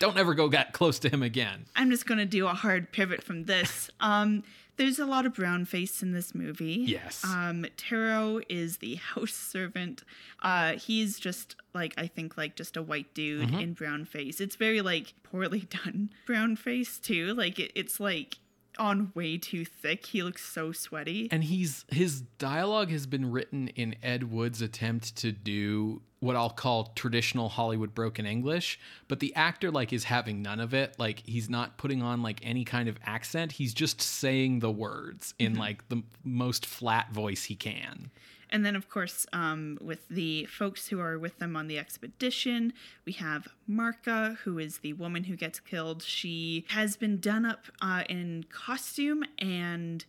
[0.00, 3.22] Don't ever go get close to him again." I'm just gonna do a hard pivot
[3.22, 3.90] from this.
[4.00, 4.42] Um,
[4.80, 6.84] there's a lot of brown face in this movie.
[6.86, 7.22] Yes.
[7.22, 10.02] Um, Taro is the house servant.
[10.42, 14.40] Uh, he's just like I think like just a white dude in brown face.
[14.40, 17.34] It's very like poorly done brown face too.
[17.34, 18.38] Like it, it's like
[18.78, 20.06] on way too thick.
[20.06, 21.28] He looks so sweaty.
[21.30, 26.50] And he's his dialogue has been written in Ed Wood's attempt to do what I'll
[26.50, 30.94] call traditional Hollywood broken English, but the actor like is having none of it.
[30.98, 33.52] Like he's not putting on like any kind of accent.
[33.52, 38.10] He's just saying the words in like the most flat voice he can.
[38.52, 42.72] And then, of course, um, with the folks who are with them on the expedition,
[43.06, 46.02] we have Marka, who is the woman who gets killed.
[46.02, 50.04] She has been done up uh, in costume and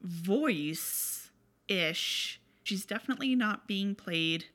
[0.00, 1.30] voice
[1.66, 2.40] ish.
[2.62, 4.46] She's definitely not being played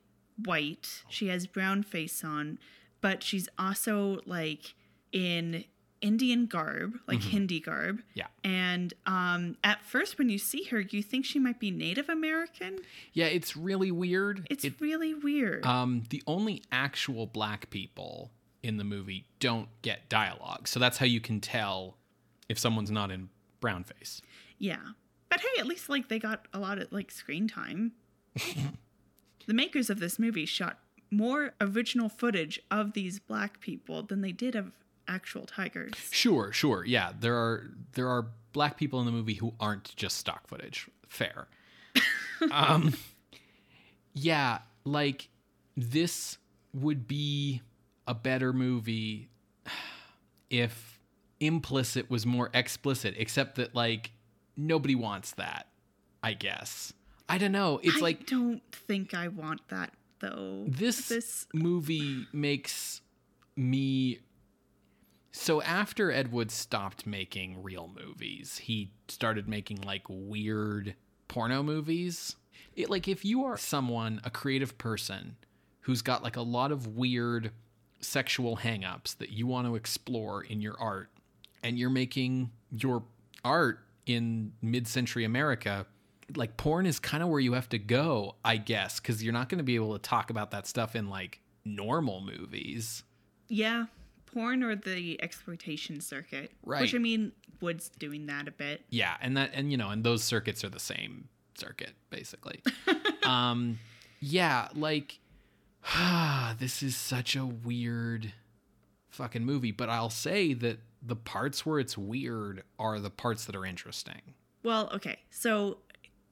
[0.44, 1.04] white.
[1.10, 2.60] She has brown face on,
[3.02, 4.74] but she's also like
[5.12, 5.64] in
[6.02, 8.02] Indian garb, like Hindi garb.
[8.14, 8.28] Yeah.
[8.44, 12.80] And um, at first, when you see her, you think she might be Native American.
[13.14, 14.46] Yeah, it's really weird.
[14.52, 15.66] It's It- really weird.
[15.66, 18.32] um, the only actual black people
[18.62, 20.68] in the movie don't get dialogue.
[20.68, 21.98] So that's how you can tell
[22.50, 23.30] if someone's not in
[23.60, 24.22] brown face.
[24.60, 24.78] yeah.
[25.30, 27.94] But hey, at least like they got a lot of like screen time.
[29.46, 30.80] the makers of this movie shot
[31.12, 34.72] more original footage of these black people than they did of
[35.08, 35.94] actual tigers.
[36.12, 36.84] Sure, sure.
[36.86, 40.88] Yeah, there are there are black people in the movie who aren't just stock footage.
[41.08, 41.48] Fair.
[42.52, 42.94] um
[44.14, 45.30] yeah, like
[45.78, 46.38] this
[46.74, 47.62] would be
[48.08, 49.30] a better movie
[50.50, 51.00] if
[51.40, 54.12] implicit was more explicit, except that like
[54.58, 55.68] nobody wants that,
[56.24, 56.94] I guess.
[57.28, 57.80] I don't know.
[57.84, 60.64] It's like I like don't think I want that though.
[60.68, 63.02] this, this movie makes
[63.56, 64.20] me
[65.32, 70.96] so after ed wood stopped making real movies he started making like weird
[71.28, 72.36] porno movies
[72.76, 75.36] it like if you are someone a creative person
[75.82, 77.52] who's got like a lot of weird
[78.02, 81.10] sexual hangups that you want to explore in your art
[81.64, 83.04] and you're making your
[83.44, 85.86] art in mid-century america
[86.36, 89.48] like porn is kind of where you have to go i guess because you're not
[89.50, 93.04] going to be able to talk about that stuff in like normal movies
[93.48, 93.86] yeah,
[94.26, 96.52] porn or the exploitation circuit.
[96.66, 96.82] Right.
[96.82, 98.82] Which I mean, Wood's doing that a bit.
[98.90, 102.62] yeah and that and you know and those circuits are the same circuit basically
[103.24, 103.78] um
[104.20, 105.20] yeah like
[106.60, 108.34] this is such a weird
[109.10, 113.56] fucking movie but i'll say that the parts where it's weird are the parts that
[113.56, 114.22] are interesting
[114.64, 115.20] Well, okay.
[115.30, 115.78] So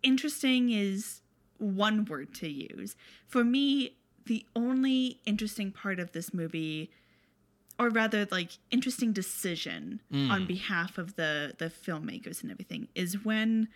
[0.03, 1.21] interesting is
[1.57, 2.95] one word to use.
[3.27, 3.95] For me,
[4.25, 6.91] the only interesting part of this movie
[7.79, 10.29] or rather like interesting decision hmm.
[10.29, 13.67] on behalf of the the filmmakers and everything is when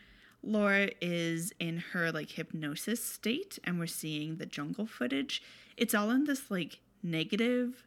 [0.44, 5.42] Laura is in her like hypnosis state and we're seeing the jungle footage.
[5.76, 7.86] It's all in this like negative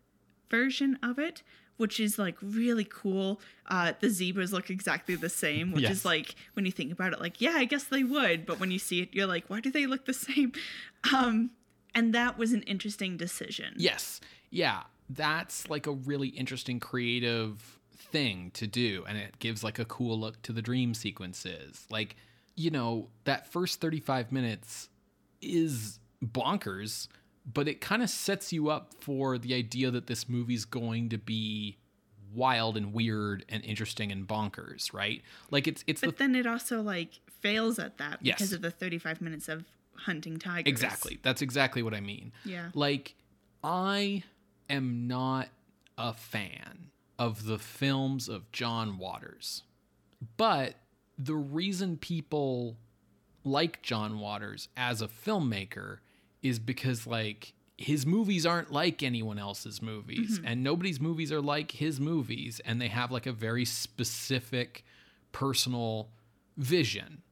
[0.51, 1.43] version of it,
[1.81, 3.41] which is like really cool.
[3.67, 5.93] Uh, the zebras look exactly the same, which Yes.
[5.93, 8.71] is like when you think about it, like yeah, I guess they would, but when
[8.71, 10.53] you see it, you're like, why do they look the same?
[11.15, 11.53] Um,
[11.95, 13.73] and that was an interesting decision.
[13.79, 14.21] Yes.
[14.51, 14.83] Yeah.
[15.09, 19.05] That's like a really interesting creative thing to do.
[19.09, 21.87] And it gives like a cool look to the dream sequences.
[21.91, 22.17] Like,
[22.55, 24.91] you know, that first 35 minutes
[25.41, 27.09] is bonkers,
[27.45, 31.19] but it kind of sets you up for the idea that this movie's going to
[31.19, 31.79] be
[32.35, 35.23] wild and weird and interesting and bonkers, right?
[35.51, 38.39] Like it's it's But the then it also like fails at that Yes.
[38.39, 39.65] because of the 35 minutes of
[39.95, 40.71] hunting tigers.
[40.71, 41.19] Exactly.
[41.23, 42.33] That's exactly what I mean.
[42.45, 42.71] Yeah.
[42.75, 43.15] Like,
[43.65, 44.23] I
[44.69, 45.49] am not
[45.99, 49.63] a fan of the films of John Waters.
[50.37, 50.77] But
[51.19, 52.77] the reason people
[53.45, 55.99] like John Waters as a filmmaker
[56.43, 60.47] is because, like, his movies aren't like anyone else's movies, mm-hmm.
[60.47, 64.85] and nobody's movies are like his movies, and they have like a very specific
[65.33, 66.11] personal
[66.57, 67.23] vision.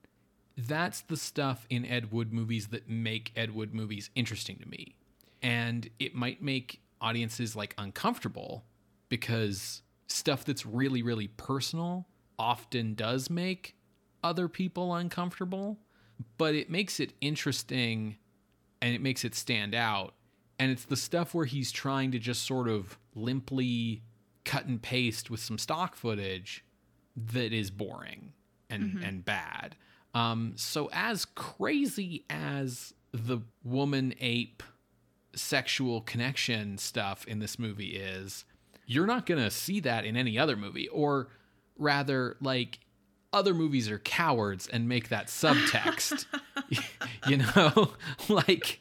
[0.57, 4.97] That's the stuff in Ed Wood movies that make Ed Wood movies interesting to me.
[5.43, 8.65] And it might make audiences like uncomfortable
[9.09, 13.77] because stuff that's really, really personal often does make
[14.25, 15.79] other people uncomfortable,
[16.39, 18.17] but it makes it interesting
[18.81, 20.15] and it makes it stand out.
[20.59, 24.03] And it's the stuff where he's trying to just sort of limply
[24.45, 26.65] cut and paste with some stock footage
[27.17, 28.33] that is boring
[28.71, 29.77] and and bad.
[30.15, 34.63] Um, so as crazy as the woman ape
[35.35, 38.45] sexual connection stuff in this movie is,
[38.87, 41.29] you're not gonna see that in any other movie, or
[41.77, 42.81] rather, like
[43.33, 46.25] other movies are cowards and make that subtext.
[47.29, 47.93] you know,
[48.29, 48.81] like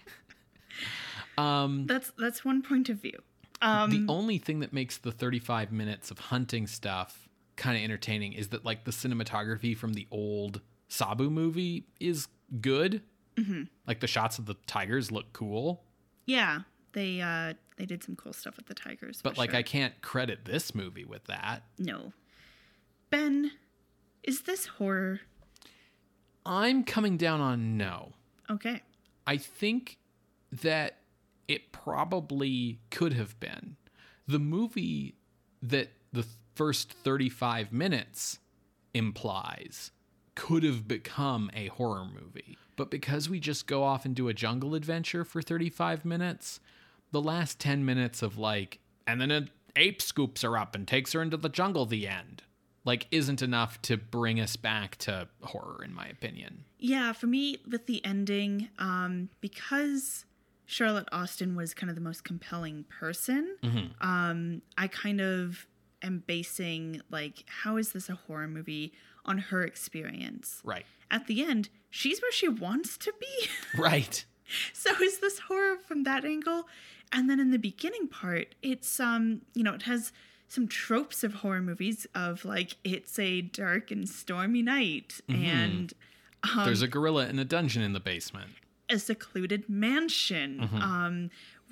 [1.88, 3.20] That's that's one point of view.
[3.62, 8.34] Um, the only thing that makes the 35 minutes of hunting stuff kind of entertaining
[8.34, 12.28] is that like the cinematography from the old Sabu movie is
[12.62, 13.02] good.
[13.36, 13.64] Mm-hmm.
[13.88, 15.84] Like the shots of the tigers look cool,
[16.26, 16.62] yeah,
[16.94, 19.22] they uh they did some cool stuff with the tigers.
[19.24, 19.60] but like sure.
[19.60, 21.64] I can't credit this movie with that.
[21.78, 22.14] no.
[23.10, 23.52] Ben,
[24.24, 25.22] is this horror?
[26.48, 28.14] I'm coming down on no.
[28.50, 28.82] Okay.
[29.26, 29.98] I think
[30.52, 31.00] that
[31.48, 33.76] it probably could have been.
[34.28, 35.16] The movie
[35.62, 36.26] that the
[36.56, 38.40] first 35 minutes
[38.94, 39.92] implies
[40.36, 42.58] could have become a horror movie.
[42.76, 46.60] But because we just go off and do a jungle adventure for 35 minutes,
[47.12, 51.14] the last 10 minutes of like, and then an ape scoops her up and takes
[51.14, 52.44] her into the jungle, the end,
[52.88, 56.64] like, isn't enough to bring us back to horror, in my opinion.
[56.80, 60.26] Yeah, for me with the ending, um, because
[60.66, 63.58] Charlotte Austin was kind of the most compelling person,
[64.02, 65.68] um, I kind of
[66.02, 68.94] am basing like how is this a horror movie
[69.26, 70.62] on her experience.
[70.64, 70.86] Right.
[71.12, 73.50] At the end, she's where she wants to be.
[73.78, 74.24] Right.
[74.74, 76.68] so is this horror from that angle?
[77.12, 80.12] And then in the beginning part, it's um, you know, it has
[80.48, 85.94] some tropes of horror movies of like it's a dark and stormy night and
[86.64, 88.52] There's a gorilla in a dungeon in the basement.
[88.90, 90.78] a secluded mansion, Mm-hmm.
[90.82, 91.30] um,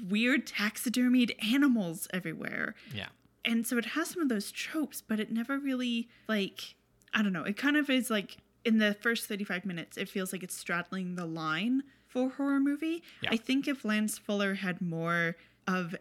[0.09, 2.75] weird taxidermied animals everywhere.
[2.93, 3.07] Yeah.
[3.45, 6.75] And so it has some of those tropes, but it never really, like,
[7.13, 10.33] I don't know, it kind of is like in the first 35 minutes, it feels
[10.33, 13.03] like it's straddling the line for horror movie.
[13.21, 13.29] Yeah.
[13.31, 15.95] I think if Lance Fuller had more of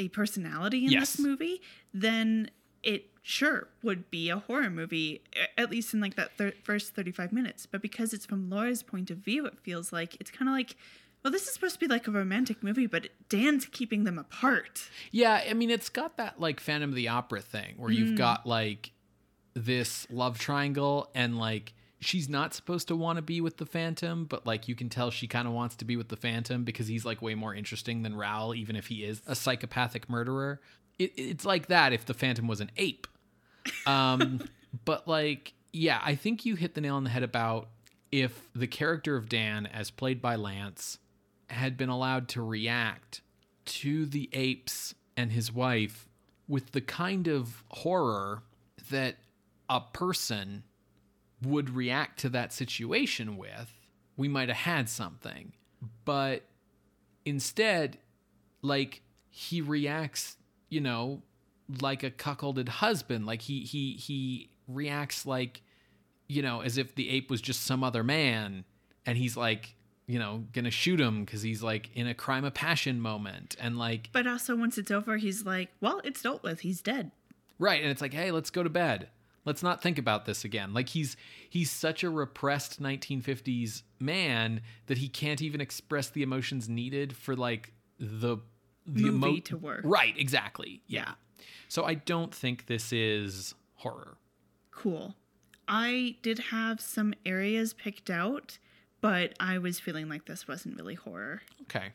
[0.00, 1.12] a personality in Yes.
[1.16, 1.60] this movie,
[1.94, 2.50] then
[2.82, 5.20] it sure would be a horror movie,
[5.58, 7.66] at least in like that thir- first 35 minutes.
[7.66, 10.74] But because it's from Laura's point of view, it feels like it's kind of like,
[11.22, 14.88] well, this is supposed to be like a romantic movie, but Dan's keeping them apart.
[15.10, 17.96] Yeah, I mean it's got that like Phantom of the Opera thing where Mm.
[17.96, 18.92] you've got like
[19.52, 24.24] this love triangle and like she's not supposed to want to be with the Phantom,
[24.24, 26.88] but like you can tell she kind of wants to be with the Phantom because
[26.88, 30.60] he's like way more interesting than Raoul, even if he is a psychopathic murderer.
[30.98, 33.06] It, it's like that if the Phantom was an ape.
[33.86, 34.40] Um,
[34.84, 37.68] but like, yeah, I think you hit the nail on the head about
[38.10, 40.98] if the character of Dan, as played by Lance,
[41.48, 43.20] had been allowed to react
[43.66, 46.08] to the apes and his wife
[46.48, 48.42] with the kind of horror
[48.90, 49.16] that
[49.68, 50.64] a person
[51.42, 53.72] would react to that situation with,
[54.16, 55.52] we might have had something.
[56.04, 56.44] But
[57.24, 57.98] instead,
[58.62, 60.36] like he reacts,
[60.68, 61.22] you know,
[61.80, 63.26] like a cuckolded husband.
[63.26, 65.62] Like he he he reacts like,
[66.28, 68.64] you know, as if the ape was just some other man,
[69.06, 69.74] and he's like,
[70.06, 73.78] you know, gonna shoot him because he's like in a crime of passion moment, and
[73.78, 76.60] like But also, once it's over, he's like, well, it's dealt with.
[76.60, 77.12] He's dead.
[77.58, 79.08] Right, and it's like, hey, let's go to bed.
[79.44, 80.74] Let's not think about this again.
[80.74, 81.16] Like he's
[81.48, 87.34] he's such a repressed 1950s man that he can't even express the emotions needed for
[87.34, 88.38] like the
[88.86, 89.80] the Movie to work.
[89.84, 90.82] Right, exactly.
[90.86, 91.00] Yeah.
[91.00, 91.46] Yeah.
[91.68, 94.16] So I don't think this is horror.
[94.72, 95.14] Cool.
[95.68, 98.58] I did have some areas picked out,
[99.00, 101.42] but I was feeling like this wasn't really horror.
[101.62, 101.92] Okay.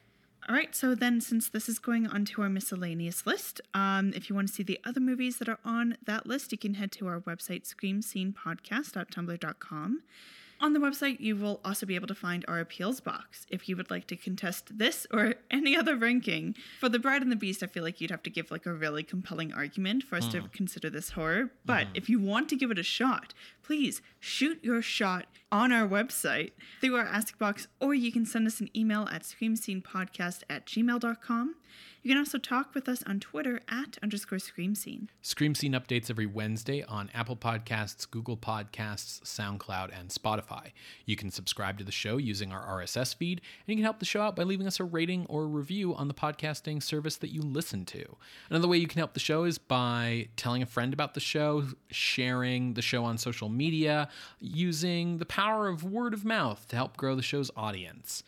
[0.47, 4.35] All right, so then since this is going onto our miscellaneous list, um, if you
[4.35, 7.07] want to see the other movies that are on that list, you can head to
[7.07, 10.03] our website, screamscenepodcast.tumblr.com.
[10.65, 13.77] On the website, you will also be able to find our appeals box if you
[13.77, 16.55] would like to contest this or any other ranking.
[16.79, 18.73] For The Bride and the Beast, I feel like you'd have to give like a
[18.73, 20.51] really compelling argument for us to mm.
[20.51, 21.51] consider this horror.
[21.65, 21.97] But mm-hmm.
[21.97, 26.53] if you want to give it a shot, please shoot your shot on our website
[26.81, 31.55] through our Ask Box, or you can send us an email at screamscenepodcast at gmail.com.
[32.05, 35.09] You can also talk with us on Twitter at underscore scream scene.
[35.23, 40.71] Scream Scene updates every Wednesday on Apple Podcasts, Google Podcasts, SoundCloud, and Spotify.
[41.07, 44.05] You can subscribe to the show using our RSS feed, and you can help the
[44.05, 47.41] show out by leaving us a rating or review on the podcasting service that you
[47.41, 48.17] listen to.
[48.51, 51.63] Another way you can help the show is by telling a friend about the show,
[51.89, 56.97] sharing the show on social media, using the power of word of mouth to help
[56.97, 58.21] grow the show's audience.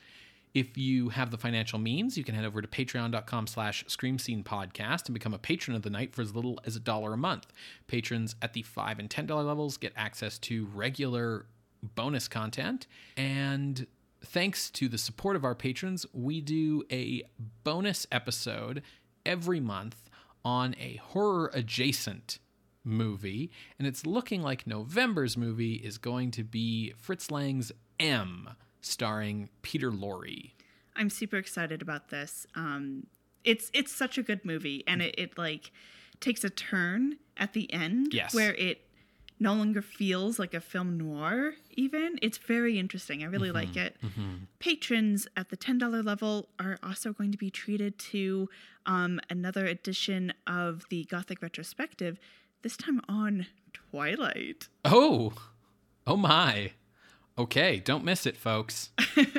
[0.54, 4.44] If you have the financial means, you can head over to patreon.com slash scream scene
[4.44, 7.18] podcast and become a patron of the night for as little as a dollar a
[7.18, 7.48] month.
[7.88, 11.46] Patrons at the $5 and $10 levels get access to regular
[11.96, 12.88] bonus content.
[13.16, 13.86] And
[14.24, 17.24] thanks to the support of our patrons, we do a
[17.64, 18.82] bonus episode
[19.26, 20.10] every month
[20.44, 22.40] on a horror adjacent
[22.84, 23.52] movie.
[23.78, 28.50] And it's looking like November's movie is going to be Fritz Lang's M
[28.82, 30.52] starring Peter Lorre.
[30.96, 32.48] I'm super excited about this.
[32.56, 33.08] Um,
[33.44, 35.72] it's it's such a good movie, and it, it like
[36.20, 38.34] takes a turn at the end Yes.
[38.34, 38.82] where it
[39.40, 41.54] no longer feels like a film noir.
[41.76, 43.22] Even it's very interesting.
[43.24, 43.96] I really like it.
[44.60, 48.50] Patrons at the ten dollar level are also going to be treated to
[48.88, 52.18] um, another edition of the Gothic retrospective.
[52.64, 54.68] This time on Twilight.
[54.84, 55.34] Oh,
[56.08, 56.72] oh my.
[57.38, 58.90] Okay, don't miss it, folks.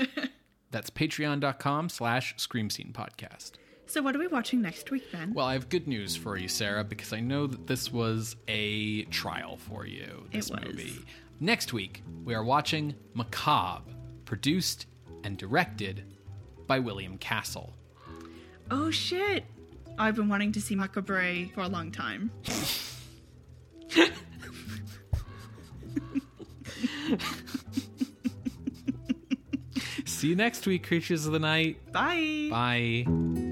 [0.70, 3.52] That's patreon.com slash scream scene podcast.
[3.86, 5.32] So what are we watching next week, Ben?
[5.32, 9.04] Well, I have good news for you, Sarah, because I know that this was a
[9.04, 10.60] trial for you, this was.
[10.62, 10.98] movie.
[11.40, 13.90] Next week, we are watching Macabre,
[14.26, 14.86] produced
[15.24, 16.04] and directed
[16.66, 17.72] by William Castle.
[18.70, 19.44] Oh shit!
[19.98, 22.30] I've been wanting to see Macabre for a long time.
[30.18, 31.92] See you next week, Creatures of the Night.
[31.92, 32.48] Bye.
[32.50, 33.47] Bye.